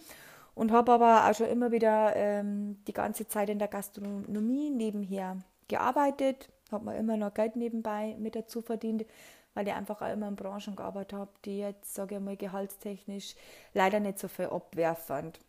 und 0.56 0.72
habe 0.72 0.92
aber 0.92 1.30
auch 1.30 1.36
schon 1.36 1.48
immer 1.48 1.72
wieder 1.72 2.16
ähm, 2.16 2.78
die 2.88 2.94
ganze 2.94 3.28
Zeit 3.28 3.50
in 3.50 3.60
der 3.60 3.68
Gastronomie 3.68 4.70
nebenher 4.70 5.38
gearbeitet 5.68 6.50
habe 6.72 6.86
mir 6.86 6.98
immer 6.98 7.18
noch 7.18 7.34
Geld 7.34 7.56
nebenbei 7.56 8.16
mit 8.20 8.36
dazu 8.36 8.62
verdient, 8.62 9.06
weil 9.54 9.68
ich 9.68 9.74
einfach 9.74 10.02
auch 10.02 10.12
immer 10.12 10.28
in 10.28 10.36
Branchen 10.36 10.76
gearbeitet 10.76 11.14
habe, 11.14 11.32
die 11.46 11.60
jetzt, 11.60 11.96
sage 11.96 12.16
ich 12.16 12.22
mal, 12.22 12.38
gehaltstechnisch 12.38 13.36
leider 13.74 14.00
nicht 14.00 14.20
so 14.20 14.28
viel 14.28 14.48
abwerfend. 14.48 15.40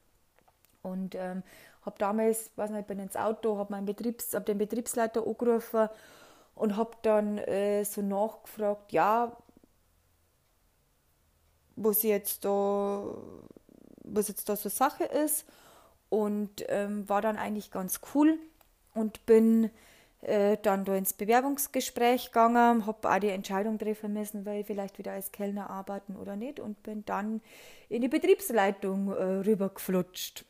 Und 0.82 1.14
ähm, 1.16 1.42
habe 1.86 1.96
damals, 1.98 2.50
weiß 2.56 2.70
nicht, 2.70 2.86
bin 2.86 2.98
ins 2.98 3.16
Auto, 3.16 3.56
habe 3.58 3.80
Betriebs, 3.82 4.34
hab 4.34 4.44
den 4.46 4.58
Betriebsleiter 4.58 5.26
angerufen 5.26 5.88
und 6.54 6.76
habe 6.76 6.96
dann 7.02 7.38
äh, 7.38 7.84
so 7.84 8.02
nachgefragt, 8.02 8.92
ja, 8.92 9.36
was 11.76 12.02
jetzt 12.02 12.44
da, 12.44 13.04
was 14.04 14.28
jetzt 14.28 14.48
da 14.48 14.56
so 14.56 14.68
Sache 14.68 15.04
ist. 15.04 15.46
Und 16.08 16.64
ähm, 16.68 17.08
war 17.08 17.20
dann 17.20 17.36
eigentlich 17.36 17.70
ganz 17.72 18.00
cool 18.14 18.38
und 18.94 19.26
bin 19.26 19.70
äh, 20.22 20.56
dann 20.62 20.84
da 20.84 20.94
ins 20.94 21.12
Bewerbungsgespräch 21.12 22.26
gegangen, 22.26 22.86
habe 22.86 23.10
auch 23.10 23.18
die 23.18 23.28
Entscheidung 23.28 23.78
treffen 23.78 24.12
müssen, 24.12 24.46
weil 24.46 24.60
ich 24.60 24.66
vielleicht 24.66 24.98
wieder 24.98 25.12
als 25.12 25.32
Kellner 25.32 25.68
arbeiten 25.68 26.16
oder 26.16 26.36
nicht 26.36 26.60
und 26.60 26.82
bin 26.84 27.04
dann 27.04 27.42
in 27.88 28.02
die 28.02 28.08
Betriebsleitung 28.08 29.12
äh, 29.12 29.22
rübergeflutscht. 29.46 30.44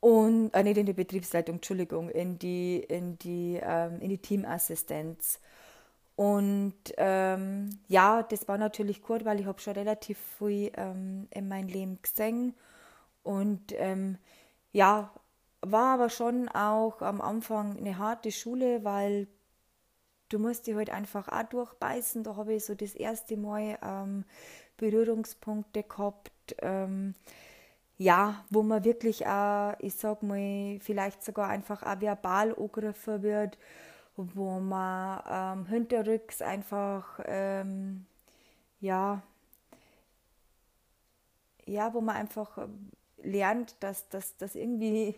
Und, 0.00 0.54
äh, 0.54 0.62
nicht 0.62 0.78
in 0.78 0.86
die 0.86 0.92
Betriebsleitung, 0.92 1.56
Entschuldigung, 1.56 2.08
in 2.10 2.38
die, 2.38 2.78
in 2.78 3.18
die, 3.18 3.60
ähm, 3.62 4.00
in 4.00 4.10
die 4.10 4.18
Teamassistenz. 4.18 5.40
Und 6.16 6.74
ähm, 6.96 7.70
ja, 7.86 8.22
das 8.24 8.48
war 8.48 8.58
natürlich 8.58 9.02
gut, 9.02 9.24
weil 9.24 9.40
ich 9.40 9.46
habe 9.46 9.60
schon 9.60 9.74
relativ 9.74 10.18
viel 10.38 10.72
ähm, 10.76 11.28
in 11.30 11.48
meinem 11.48 11.68
Leben 11.68 11.98
gesehen. 12.02 12.54
Und 13.22 13.72
ähm, 13.76 14.18
ja, 14.72 15.12
war 15.60 15.94
aber 15.94 16.10
schon 16.10 16.48
auch 16.48 17.02
am 17.02 17.20
Anfang 17.20 17.76
eine 17.76 17.98
harte 17.98 18.32
Schule, 18.32 18.84
weil 18.84 19.28
du 20.28 20.38
musst 20.38 20.66
dich 20.66 20.74
halt 20.74 20.90
einfach 20.90 21.28
auch 21.28 21.48
durchbeißen. 21.48 22.24
Da 22.24 22.36
habe 22.36 22.54
ich 22.54 22.64
so 22.64 22.74
das 22.74 22.94
erste 22.94 23.36
Mal 23.36 23.78
ähm, 23.82 24.24
Berührungspunkte 24.76 25.82
gehabt, 25.82 26.56
ähm, 26.62 27.14
ja, 27.98 28.44
wo 28.50 28.62
man 28.62 28.84
wirklich 28.84 29.26
auch, 29.26 29.74
ich 29.80 29.94
sag 29.94 30.22
mal, 30.22 30.78
vielleicht 30.80 31.22
sogar 31.24 31.48
einfach 31.48 31.82
auch 31.82 32.00
verbal 32.00 32.54
angegriffen 32.56 33.22
wird, 33.22 33.58
wo 34.16 34.60
man 34.60 35.22
ähm, 35.60 35.66
hinterrücks 35.66 36.42
einfach, 36.42 37.20
ähm, 37.26 38.06
ja, 38.80 39.22
ja, 41.66 41.92
wo 41.94 42.00
man 42.00 42.16
einfach 42.16 42.58
lernt, 43.22 43.76
dass 43.80 44.08
das 44.38 44.54
irgendwie 44.54 45.14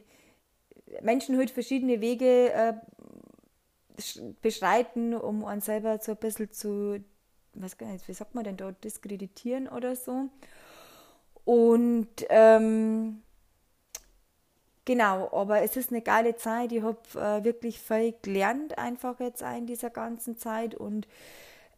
Menschen 1.02 1.36
halt 1.38 1.50
verschiedene 1.50 2.00
Wege 2.00 2.52
äh, 2.52 2.74
beschreiten, 4.42 5.14
um 5.14 5.42
uns 5.42 5.66
selber 5.66 5.98
so 5.98 6.12
ein 6.12 6.18
bisschen 6.18 6.50
zu, 6.52 7.04
was 7.54 7.76
wie 7.80 8.12
sagt 8.12 8.34
man 8.34 8.44
denn 8.44 8.56
da, 8.56 8.72
diskreditieren 8.72 9.68
oder 9.68 9.96
so. 9.96 10.28
Und 11.44 12.08
ähm, 12.28 13.22
genau, 14.84 15.30
aber 15.32 15.62
es 15.62 15.76
ist 15.76 15.90
eine 15.90 16.02
geile 16.02 16.36
Zeit. 16.36 16.72
Ich 16.72 16.82
habe 16.82 16.98
äh, 17.14 17.44
wirklich 17.44 17.80
viel 17.80 18.14
gelernt, 18.22 18.78
einfach 18.78 19.18
jetzt 19.20 19.42
in 19.42 19.66
dieser 19.66 19.90
ganzen 19.90 20.36
Zeit 20.36 20.74
und 20.74 21.08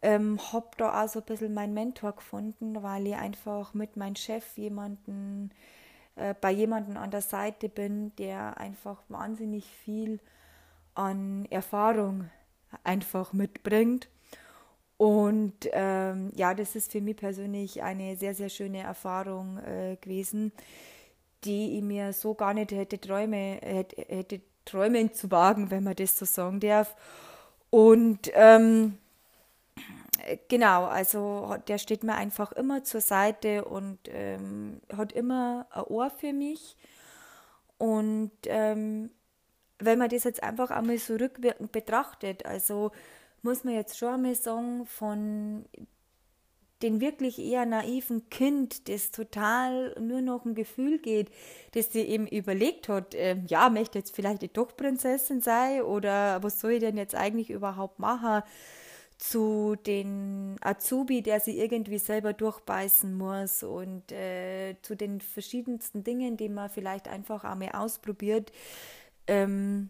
ähm, 0.01 0.37
habe 0.51 0.67
da 0.77 1.03
auch 1.03 1.07
so 1.07 1.19
ein 1.19 1.25
bisschen 1.25 1.53
meinen 1.53 1.73
Mentor 1.73 2.13
gefunden, 2.13 2.83
weil 2.83 3.07
ich 3.07 3.15
einfach 3.15 3.73
mit 3.73 3.95
meinem 3.95 4.15
Chef 4.15 4.57
jemanden 4.57 5.51
äh, 6.15 6.35
bei 6.39 6.51
jemandem 6.51 6.97
an 6.97 7.09
der 7.09 7.21
Seite 7.21 7.69
bin, 7.69 8.15
der 8.17 8.57
einfach 8.57 9.01
wahnsinnig 9.07 9.65
viel 9.65 10.19
an 10.93 11.45
Erfahrung 11.49 12.29
einfach 12.83 13.33
mitbringt. 13.33 14.09
Und 15.03 15.67
ähm, 15.73 16.31
ja, 16.33 16.53
das 16.53 16.77
ist 16.77 16.93
für 16.93 17.01
mich 17.01 17.17
persönlich 17.17 17.83
eine 17.83 18.15
sehr, 18.15 18.33
sehr 18.33 18.47
schöne 18.47 18.83
Erfahrung 18.83 19.57
äh, 19.57 19.97
gewesen, 19.99 20.53
die 21.43 21.77
ich 21.77 21.83
mir 21.83 22.13
so 22.13 22.35
gar 22.35 22.53
nicht 22.53 22.71
hätte, 22.71 22.97
träume, 23.01 23.59
hätte, 23.61 24.01
hätte 24.07 24.39
träumen 24.63 25.13
zu 25.13 25.29
wagen, 25.29 25.71
wenn 25.71 25.83
man 25.83 25.95
das 25.97 26.17
so 26.17 26.23
sagen 26.23 26.61
darf. 26.61 26.95
Und 27.69 28.31
ähm, 28.33 28.97
genau, 30.47 30.85
also 30.85 31.57
der 31.67 31.79
steht 31.79 32.05
mir 32.05 32.15
einfach 32.15 32.53
immer 32.53 32.85
zur 32.85 33.01
Seite 33.01 33.65
und 33.65 33.99
ähm, 34.07 34.79
hat 34.95 35.11
immer 35.11 35.67
ein 35.71 35.83
Ohr 35.83 36.11
für 36.11 36.31
mich. 36.31 36.77
Und 37.77 38.31
ähm, 38.45 39.09
wenn 39.79 39.99
man 39.99 40.07
das 40.07 40.23
jetzt 40.23 40.41
einfach 40.41 40.71
einmal 40.71 40.97
so 40.97 41.15
rückwirkend 41.17 41.73
betrachtet, 41.73 42.45
also 42.45 42.93
muss 43.43 43.63
man 43.63 43.75
jetzt 43.75 43.97
schon 43.97 44.15
einmal 44.15 44.35
sagen, 44.35 44.85
von 44.85 45.65
den 46.81 46.99
wirklich 46.99 47.39
eher 47.39 47.65
naiven 47.65 48.29
Kind, 48.29 48.89
das 48.89 49.11
total 49.11 49.95
nur 49.99 50.21
noch 50.21 50.45
ein 50.45 50.55
Gefühl 50.55 50.99
geht, 50.99 51.29
das 51.73 51.93
sie 51.93 52.01
eben 52.01 52.27
überlegt 52.27 52.89
hat, 52.89 53.15
äh, 53.15 53.37
ja, 53.47 53.69
möchte 53.69 53.99
jetzt 53.99 54.15
vielleicht 54.15 54.41
die 54.41 54.51
doch 54.51 54.75
Prinzessin 54.75 55.41
sein 55.41 55.81
oder 55.83 56.43
was 56.43 56.59
soll 56.59 56.73
ich 56.73 56.79
denn 56.81 56.97
jetzt 56.97 57.15
eigentlich 57.15 57.49
überhaupt 57.49 57.99
machen? 57.99 58.43
zu 59.19 59.75
den 59.85 60.57
Azubi, 60.61 61.21
der 61.21 61.39
sie 61.39 61.57
irgendwie 61.57 61.97
selber 61.99 62.33
durchbeißen 62.33 63.13
muss 63.15 63.63
und 63.63 64.11
äh, 64.11 64.75
zu 64.81 64.95
den 64.95 65.21
verschiedensten 65.21 66.03
Dingen, 66.03 66.35
die 66.35 66.49
man 66.49 66.69
vielleicht 66.69 67.07
einfach 67.07 67.45
einmal 67.45 67.69
ausprobiert, 67.71 68.51
ähm, 69.27 69.89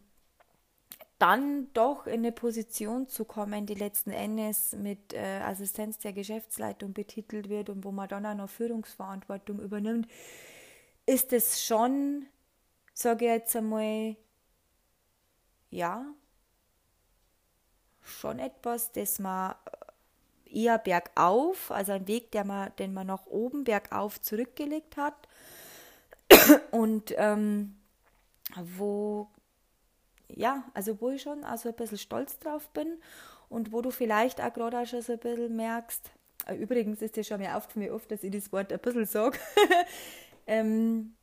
dann 1.19 1.71
doch 1.73 2.08
in 2.08 2.19
eine 2.19 2.32
Position 2.32 3.08
zu 3.08 3.26
kommen, 3.26 3.65
die 3.65 3.76
letzten 3.76 4.12
Endes 4.12 4.73
mit 4.73 5.13
äh, 5.13 5.39
Assistenz 5.41 5.97
der 5.99 6.13
Geschäftsleitung 6.13 6.93
betitelt 6.93 7.49
wird 7.49 7.69
und 7.69 7.84
wo 7.84 7.89
auch 7.89 8.36
noch 8.36 8.49
Führungsverantwortung 8.49 9.60
übernimmt, 9.60 10.08
ist 11.06 11.34
es 11.34 11.63
schon, 11.63 12.26
sage 12.93 13.26
ich 13.26 13.32
jetzt 13.32 13.56
einmal, 13.56 14.15
ja, 15.69 16.06
schon 18.02 18.39
etwas, 18.39 18.91
das 18.91 19.19
man 19.19 19.56
eher 20.45 20.78
bergauf, 20.78 21.71
also 21.71 21.93
ein 21.93 22.08
Weg, 22.08 22.32
der 22.32 22.45
man, 22.45 22.76
den 22.78 22.93
man 22.93 23.08
nach 23.08 23.26
oben 23.26 23.63
bergauf 23.63 24.21
zurückgelegt 24.21 24.97
hat. 24.97 25.28
Und 26.71 27.13
ähm, 27.17 27.76
wo 28.62 29.30
ja, 30.36 30.63
also 30.74 31.00
wo 31.02 31.10
ich 31.10 31.22
schon 31.22 31.43
also 31.43 31.69
ein 31.69 31.76
bisschen 31.76 31.98
stolz 31.98 32.39
drauf 32.39 32.69
bin 32.69 33.00
und 33.50 33.72
wo 33.72 33.82
du 33.82 33.91
vielleicht 33.91 34.41
auch 34.41 34.54
gerade 34.54 34.80
auch 34.80 34.86
schon 34.86 35.02
so 35.02 35.13
ein 35.13 35.19
bisschen 35.19 35.56
merkst, 35.56 36.12
äh, 36.48 36.56
übrigens 36.56 37.02
ist 37.02 37.15
dir 37.15 37.24
schon 37.24 37.39
mir 37.39 37.56
aufgefallen, 37.56 37.88
wie 37.88 37.91
oft, 37.91 38.12
dass 38.12 38.24
ich 38.24 38.32
das 38.32 38.52
Wort 38.52 38.72
ein 38.72 38.80
bisschen 38.80 39.06
sage, 39.06 39.39
ähm, 40.48 41.15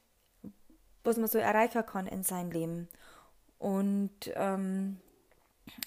was 1.05 1.16
man 1.16 1.29
so 1.29 1.38
erreichen 1.38 1.85
kann 1.87 2.07
in 2.07 2.23
seinem 2.23 2.51
Leben. 2.51 2.88
Und 3.59 4.33
ähm, 4.35 4.99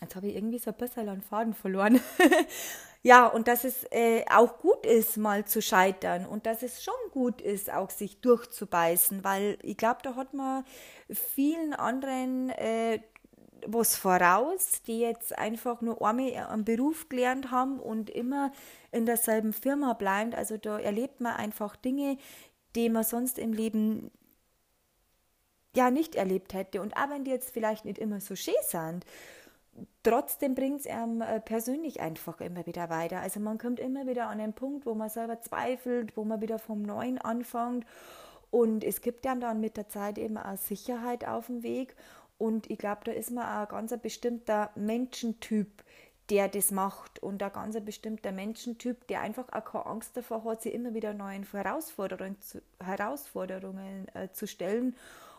Jetzt 0.01 0.15
habe 0.15 0.27
ich 0.27 0.35
irgendwie 0.35 0.59
so 0.59 0.71
ein 0.71 0.77
bisschen 0.77 1.09
einen 1.09 1.21
Faden 1.21 1.53
verloren. 1.53 1.99
ja, 3.03 3.27
und 3.27 3.47
dass 3.47 3.63
es 3.63 3.85
äh, 3.91 4.25
auch 4.29 4.59
gut 4.59 4.85
ist, 4.85 5.17
mal 5.17 5.45
zu 5.45 5.61
scheitern 5.61 6.25
und 6.25 6.45
dass 6.45 6.63
es 6.63 6.83
schon 6.83 6.93
gut 7.11 7.41
ist, 7.41 7.71
auch 7.71 7.89
sich 7.89 8.21
durchzubeißen, 8.21 9.23
weil 9.23 9.57
ich 9.61 9.77
glaube, 9.77 9.99
da 10.03 10.15
hat 10.15 10.33
man 10.33 10.65
vielen 11.09 11.73
anderen 11.73 12.49
äh, 12.51 12.99
was 13.67 13.95
voraus, 13.95 14.81
die 14.85 14.99
jetzt 14.99 15.37
einfach 15.37 15.81
nur 15.81 16.01
einmal 16.05 16.33
einen 16.33 16.65
Beruf 16.65 17.09
gelernt 17.09 17.51
haben 17.51 17.79
und 17.79 18.09
immer 18.09 18.51
in 18.91 19.05
derselben 19.05 19.53
Firma 19.53 19.93
bleiben. 19.93 20.33
Also 20.33 20.57
da 20.57 20.79
erlebt 20.79 21.21
man 21.21 21.35
einfach 21.35 21.75
Dinge, 21.75 22.17
die 22.75 22.89
man 22.89 23.03
sonst 23.03 23.37
im 23.39 23.53
Leben 23.53 24.11
ja 25.75 25.91
nicht 25.91 26.15
erlebt 26.15 26.53
hätte. 26.53 26.81
Und 26.81 26.95
auch 26.95 27.09
wenn 27.09 27.23
die 27.23 27.31
jetzt 27.31 27.51
vielleicht 27.51 27.85
nicht 27.85 27.97
immer 27.97 28.19
so 28.19 28.35
schön 28.35 28.53
sind, 28.63 29.05
trotzdem 30.03 30.55
bringt 30.55 30.81
es 30.81 30.87
einem 30.87 31.21
äh, 31.21 31.39
persönlich 31.39 32.01
einfach 32.01 32.41
immer 32.41 32.65
wieder 32.65 32.89
weiter. 32.89 33.21
Also 33.21 33.39
man 33.39 33.57
kommt 33.57 33.79
immer 33.79 34.07
wieder 34.07 34.27
an 34.27 34.39
einen 34.39 34.53
Punkt, 34.53 34.85
wo 34.85 34.93
man 34.93 35.09
selber 35.09 35.41
zweifelt, 35.41 36.15
wo 36.15 36.23
man 36.23 36.41
wieder 36.41 36.59
vom 36.59 36.81
Neuen 36.81 37.17
anfängt. 37.17 37.85
Und 38.51 38.83
es 38.83 39.01
gibt 39.01 39.25
einem 39.25 39.41
dann 39.41 39.59
mit 39.59 39.77
der 39.77 39.89
Zeit 39.89 40.19
eben 40.19 40.37
auch 40.37 40.57
Sicherheit 40.57 41.27
auf 41.27 41.47
dem 41.47 41.63
Weg. 41.63 41.95
Und 42.43 42.69
ich 42.69 42.77
glaube, 42.77 42.99
da 43.05 43.13
ist 43.13 43.31
man 43.31 43.45
auch 43.45 43.73
ein 43.73 43.87
ganz 43.87 43.97
bestimmter 44.01 44.69
Menschentyp, 44.75 45.81
der 46.29 46.49
das 46.49 46.71
macht. 46.71 47.23
Und 47.23 47.41
ein 47.41 47.53
ganz 47.53 47.79
bestimmter 47.79 48.33
Menschentyp, 48.33 49.07
der 49.07 49.21
einfach 49.21 49.45
auch 49.53 49.63
keine 49.63 49.85
Angst 49.85 50.17
davor 50.17 50.43
hat, 50.43 50.61
sich 50.61 50.73
immer 50.73 50.93
wieder 50.93 51.13
neuen 51.13 51.49
Herausforderungen 51.49 52.41
zu, 52.41 52.61
Herausforderungen, 52.83 54.09
äh, 54.13 54.27
zu 54.33 54.45
stellen 54.45 54.93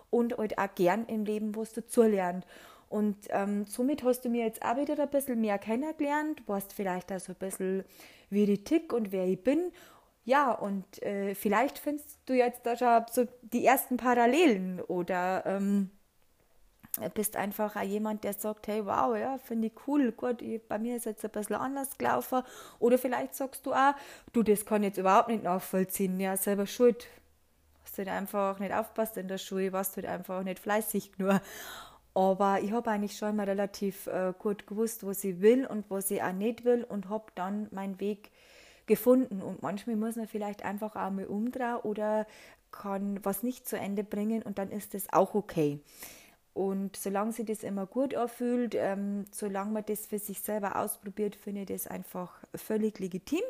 und 0.08 0.38
halt 0.38 0.56
auch 0.56 0.74
gern 0.74 1.04
im 1.04 1.26
Leben 1.26 1.54
was 1.54 1.74
dazulernt. 1.74 2.46
Und 2.88 3.18
ähm, 3.28 3.66
somit 3.66 4.02
hast 4.02 4.24
du 4.24 4.30
mir 4.30 4.46
jetzt 4.46 4.64
auch 4.64 4.78
wieder 4.78 4.98
ein 4.98 5.10
bisschen 5.10 5.42
mehr 5.42 5.58
kennengelernt, 5.58 6.42
weißt 6.46 6.72
vielleicht 6.72 7.12
auch 7.12 7.20
so 7.20 7.32
ein 7.32 7.38
bisschen, 7.38 7.84
wie 8.30 8.44
ich 8.44 8.64
tick 8.64 8.94
und 8.94 9.12
wer 9.12 9.26
ich 9.26 9.44
bin. 9.44 9.72
Ja, 10.24 10.52
und 10.52 11.02
äh, 11.02 11.34
vielleicht 11.34 11.76
findest 11.76 12.20
du 12.24 12.32
jetzt 12.32 12.64
da 12.64 12.78
schon 12.78 13.04
so 13.12 13.30
die 13.42 13.66
ersten 13.66 13.98
Parallelen 13.98 14.80
oder 14.80 15.44
ähm, 15.44 15.90
bist 17.14 17.36
einfach 17.36 17.76
auch 17.76 17.82
jemand, 17.82 18.24
der 18.24 18.34
sagt, 18.34 18.68
hey, 18.68 18.84
wow, 18.86 19.16
ja, 19.16 19.38
finde 19.38 19.68
ich 19.68 19.72
cool, 19.86 20.12
gut, 20.12 20.42
ich, 20.42 20.62
bei 20.66 20.78
mir 20.78 20.96
ist 20.96 21.06
jetzt 21.06 21.24
ein 21.24 21.30
bisschen 21.30 21.56
anders 21.56 21.98
gelaufen. 21.98 22.42
Oder 22.78 22.98
vielleicht 22.98 23.34
sagst 23.34 23.66
du 23.66 23.72
auch, 23.72 23.94
du, 24.32 24.42
das 24.42 24.64
kann 24.64 24.82
ich 24.82 24.88
jetzt 24.88 24.98
überhaupt 24.98 25.28
nicht 25.28 25.42
nachvollziehen, 25.42 26.18
ja, 26.20 26.36
selber 26.36 26.66
schuld. 26.66 27.06
Hast 27.84 27.98
du 27.98 27.98
halt 27.98 28.08
einfach 28.08 28.58
nicht 28.58 28.72
aufpasst 28.72 29.16
in 29.16 29.28
der 29.28 29.38
Schule, 29.38 29.72
warst 29.72 29.96
halt 29.96 30.06
einfach 30.06 30.42
nicht 30.42 30.58
fleißig 30.58 31.12
nur. 31.18 31.40
Aber 32.14 32.60
ich 32.62 32.70
habe 32.70 32.90
eigentlich 32.90 33.18
schon 33.18 33.34
mal 33.34 33.46
relativ 33.46 34.06
äh, 34.06 34.32
gut 34.38 34.68
gewusst, 34.68 35.04
was 35.04 35.24
ich 35.24 35.40
will 35.40 35.66
und 35.66 35.90
was 35.90 36.12
ich 36.12 36.22
auch 36.22 36.32
nicht 36.32 36.64
will 36.64 36.84
und 36.84 37.08
habe 37.08 37.24
dann 37.34 37.66
meinen 37.72 37.98
Weg 37.98 38.30
gefunden. 38.86 39.42
Und 39.42 39.62
manchmal 39.62 39.96
muss 39.96 40.14
man 40.14 40.28
vielleicht 40.28 40.64
einfach 40.64 40.94
auch 40.94 41.10
mal 41.10 41.26
umdrehen 41.26 41.78
oder 41.82 42.26
kann 42.70 43.24
was 43.24 43.42
nicht 43.42 43.66
zu 43.66 43.76
Ende 43.78 44.04
bringen 44.04 44.42
und 44.42 44.58
dann 44.58 44.70
ist 44.70 44.94
das 44.94 45.12
auch 45.12 45.34
okay. 45.34 45.80
Und 46.54 46.96
solange 46.96 47.32
sich 47.32 47.46
das 47.46 47.64
immer 47.64 47.84
gut 47.84 48.14
anfühlt, 48.14 48.76
ähm, 48.76 49.24
solange 49.32 49.72
man 49.72 49.84
das 49.86 50.06
für 50.06 50.20
sich 50.20 50.40
selber 50.40 50.76
ausprobiert, 50.76 51.34
finde 51.34 51.62
ich 51.62 51.66
das 51.66 51.88
einfach 51.88 52.32
völlig 52.54 53.00
legitim. 53.00 53.42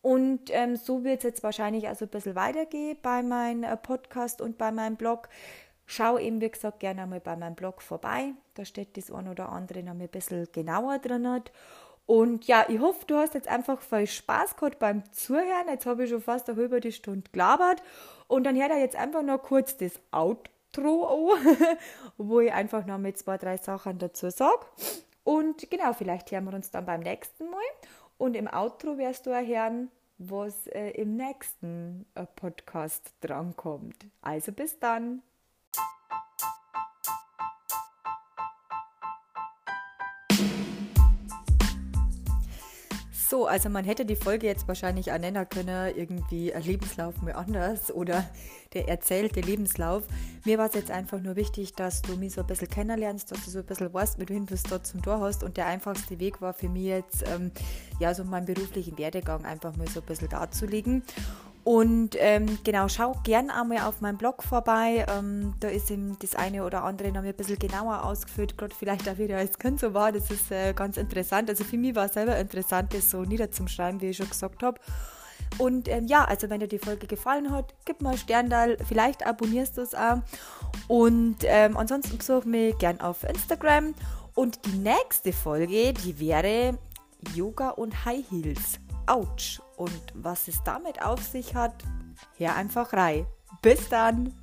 Und 0.00 0.50
ähm, 0.50 0.76
so 0.76 1.04
wird 1.04 1.18
es 1.18 1.24
jetzt 1.24 1.42
wahrscheinlich 1.42 1.86
also 1.86 2.06
ein 2.06 2.10
bisschen 2.10 2.34
weitergehen 2.34 2.96
bei 3.02 3.22
meinem 3.22 3.62
äh, 3.62 3.76
Podcast 3.76 4.40
und 4.40 4.56
bei 4.56 4.72
meinem 4.72 4.96
Blog. 4.96 5.28
Schau 5.86 6.18
eben, 6.18 6.40
wie 6.40 6.50
gesagt, 6.50 6.80
gerne 6.80 7.02
einmal 7.02 7.20
bei 7.20 7.36
meinem 7.36 7.54
Blog 7.54 7.82
vorbei. 7.82 8.32
Da 8.54 8.64
steht 8.64 8.96
das 8.96 9.10
ein 9.10 9.28
oder 9.28 9.50
andere 9.50 9.82
noch 9.82 9.92
ein 9.92 10.08
bisschen 10.08 10.48
genauer 10.50 10.98
drin. 11.00 11.42
Und 12.06 12.46
ja, 12.46 12.64
ich 12.68 12.80
hoffe, 12.80 13.04
du 13.06 13.16
hast 13.16 13.34
jetzt 13.34 13.48
einfach 13.48 13.82
viel 13.82 14.06
Spaß 14.06 14.56
gehabt 14.56 14.78
beim 14.78 15.10
Zuhören. 15.12 15.68
Jetzt 15.68 15.84
habe 15.84 16.04
ich 16.04 16.10
schon 16.10 16.22
fast 16.22 16.48
eine 16.48 16.58
halbe 16.58 16.90
Stunde 16.90 17.30
gelabert. 17.30 17.82
Und 18.28 18.44
dann 18.44 18.56
hört 18.56 18.70
er 18.70 18.78
jetzt 18.78 18.96
einfach 18.96 19.22
noch 19.22 19.42
kurz 19.42 19.76
das 19.76 20.00
Outro 20.10 20.53
an, 20.82 21.78
wo 22.18 22.40
ich 22.40 22.52
einfach 22.52 22.86
noch 22.86 22.98
mit 22.98 23.18
zwei, 23.18 23.38
drei 23.38 23.56
Sachen 23.56 23.98
dazu 23.98 24.30
sage. 24.30 24.66
Und 25.24 25.70
genau, 25.70 25.92
vielleicht 25.92 26.30
hören 26.30 26.44
wir 26.44 26.54
uns 26.54 26.70
dann 26.70 26.86
beim 26.86 27.00
nächsten 27.00 27.50
Mal. 27.50 27.60
Und 28.18 28.36
im 28.36 28.46
Outro 28.46 28.98
wirst 28.98 29.26
du 29.26 29.30
erhören, 29.30 29.90
was 30.18 30.66
äh, 30.68 30.90
im 30.90 31.16
nächsten 31.16 32.06
äh, 32.14 32.26
Podcast 32.36 33.14
drankommt. 33.20 34.06
Also 34.22 34.52
bis 34.52 34.78
dann. 34.78 35.22
So, 43.34 43.46
also 43.48 43.68
man 43.68 43.84
hätte 43.84 44.06
die 44.06 44.14
Folge 44.14 44.46
jetzt 44.46 44.68
wahrscheinlich 44.68 45.10
auch 45.10 45.18
nennen 45.18 45.48
können, 45.48 45.92
irgendwie 45.96 46.54
ein 46.54 46.62
Lebenslauf 46.62 47.20
mir 47.20 47.34
anders 47.34 47.92
oder 47.92 48.24
der 48.74 48.88
erzählte 48.88 49.40
Lebenslauf. 49.40 50.04
Mir 50.44 50.56
war 50.56 50.66
es 50.68 50.74
jetzt 50.74 50.92
einfach 50.92 51.20
nur 51.20 51.34
wichtig, 51.34 51.72
dass 51.72 52.00
du 52.02 52.16
mich 52.16 52.34
so 52.34 52.42
ein 52.42 52.46
bisschen 52.46 52.68
kennenlernst, 52.68 53.32
dass 53.32 53.44
du 53.44 53.50
so 53.50 53.58
ein 53.58 53.66
bisschen 53.66 53.92
weißt, 53.92 54.18
mit 54.18 54.30
wem 54.30 54.46
du 54.46 54.54
es 54.54 54.62
dort 54.62 54.86
zum 54.86 55.02
Tor 55.02 55.18
hast. 55.18 55.42
Und 55.42 55.56
der 55.56 55.66
einfachste 55.66 56.20
Weg 56.20 56.40
war 56.40 56.54
für 56.54 56.68
mich 56.68 56.84
jetzt, 56.84 57.24
ähm, 57.26 57.50
ja, 57.98 58.14
so 58.14 58.22
meinen 58.22 58.46
beruflichen 58.46 58.96
Werdegang 58.98 59.44
einfach 59.44 59.74
mal 59.74 59.88
so 59.88 59.98
ein 59.98 60.06
bisschen 60.06 60.28
darzulegen. 60.28 61.02
Und 61.64 62.14
ähm, 62.18 62.58
genau, 62.62 62.88
schau 62.88 63.16
gern 63.24 63.48
einmal 63.48 63.78
auf 63.88 64.02
meinem 64.02 64.18
Blog 64.18 64.42
vorbei. 64.42 65.06
Ähm, 65.08 65.54
da 65.60 65.68
ist 65.68 65.90
eben 65.90 66.18
das 66.20 66.36
eine 66.36 66.62
oder 66.62 66.84
andere 66.84 67.10
noch 67.10 67.24
ein 67.24 67.34
bisschen 67.34 67.58
genauer 67.58 68.04
ausgeführt, 68.04 68.58
gerade 68.58 68.74
vielleicht 68.74 69.08
auch 69.08 69.16
wieder 69.16 69.38
als 69.38 69.58
Kind 69.58 69.80
so 69.80 69.94
war. 69.94 70.12
Das 70.12 70.30
ist 70.30 70.50
äh, 70.50 70.74
ganz 70.74 70.98
interessant. 70.98 71.48
Also 71.48 71.64
für 71.64 71.78
mich 71.78 71.94
war 71.94 72.04
es 72.04 72.12
selber 72.12 72.36
interessant, 72.36 72.92
das 72.92 73.10
so 73.10 73.22
niederzuschreiben, 73.22 74.02
wie 74.02 74.10
ich 74.10 74.16
schon 74.18 74.28
gesagt 74.28 74.62
habe. 74.62 74.78
Und 75.56 75.88
ähm, 75.88 76.06
ja, 76.06 76.24
also 76.24 76.50
wenn 76.50 76.60
dir 76.60 76.68
die 76.68 76.78
Folge 76.78 77.06
gefallen 77.06 77.50
hat, 77.50 77.74
gib 77.86 78.02
mal 78.02 78.18
Sternteil, 78.18 78.76
vielleicht 78.86 79.26
abonnierst 79.26 79.78
du 79.78 79.82
es 79.82 79.94
auch. 79.94 80.18
Und 80.88 81.38
ähm, 81.44 81.78
ansonsten 81.78 82.18
besuch 82.18 82.44
mich 82.44 82.76
gern 82.76 83.00
auf 83.00 83.24
Instagram. 83.24 83.94
Und 84.34 84.58
die 84.66 84.78
nächste 84.78 85.32
Folge, 85.32 85.94
die 85.94 86.18
wäre 86.18 86.78
Yoga 87.34 87.70
und 87.70 88.04
High 88.04 88.24
Heels. 88.30 88.80
Autsch. 89.06 89.60
Und 89.76 90.02
was 90.14 90.48
es 90.48 90.62
damit 90.64 91.02
auf 91.02 91.22
sich 91.22 91.54
hat, 91.54 91.84
hör 92.36 92.54
einfach 92.54 92.92
rein. 92.92 93.26
Bis 93.62 93.88
dann! 93.88 94.34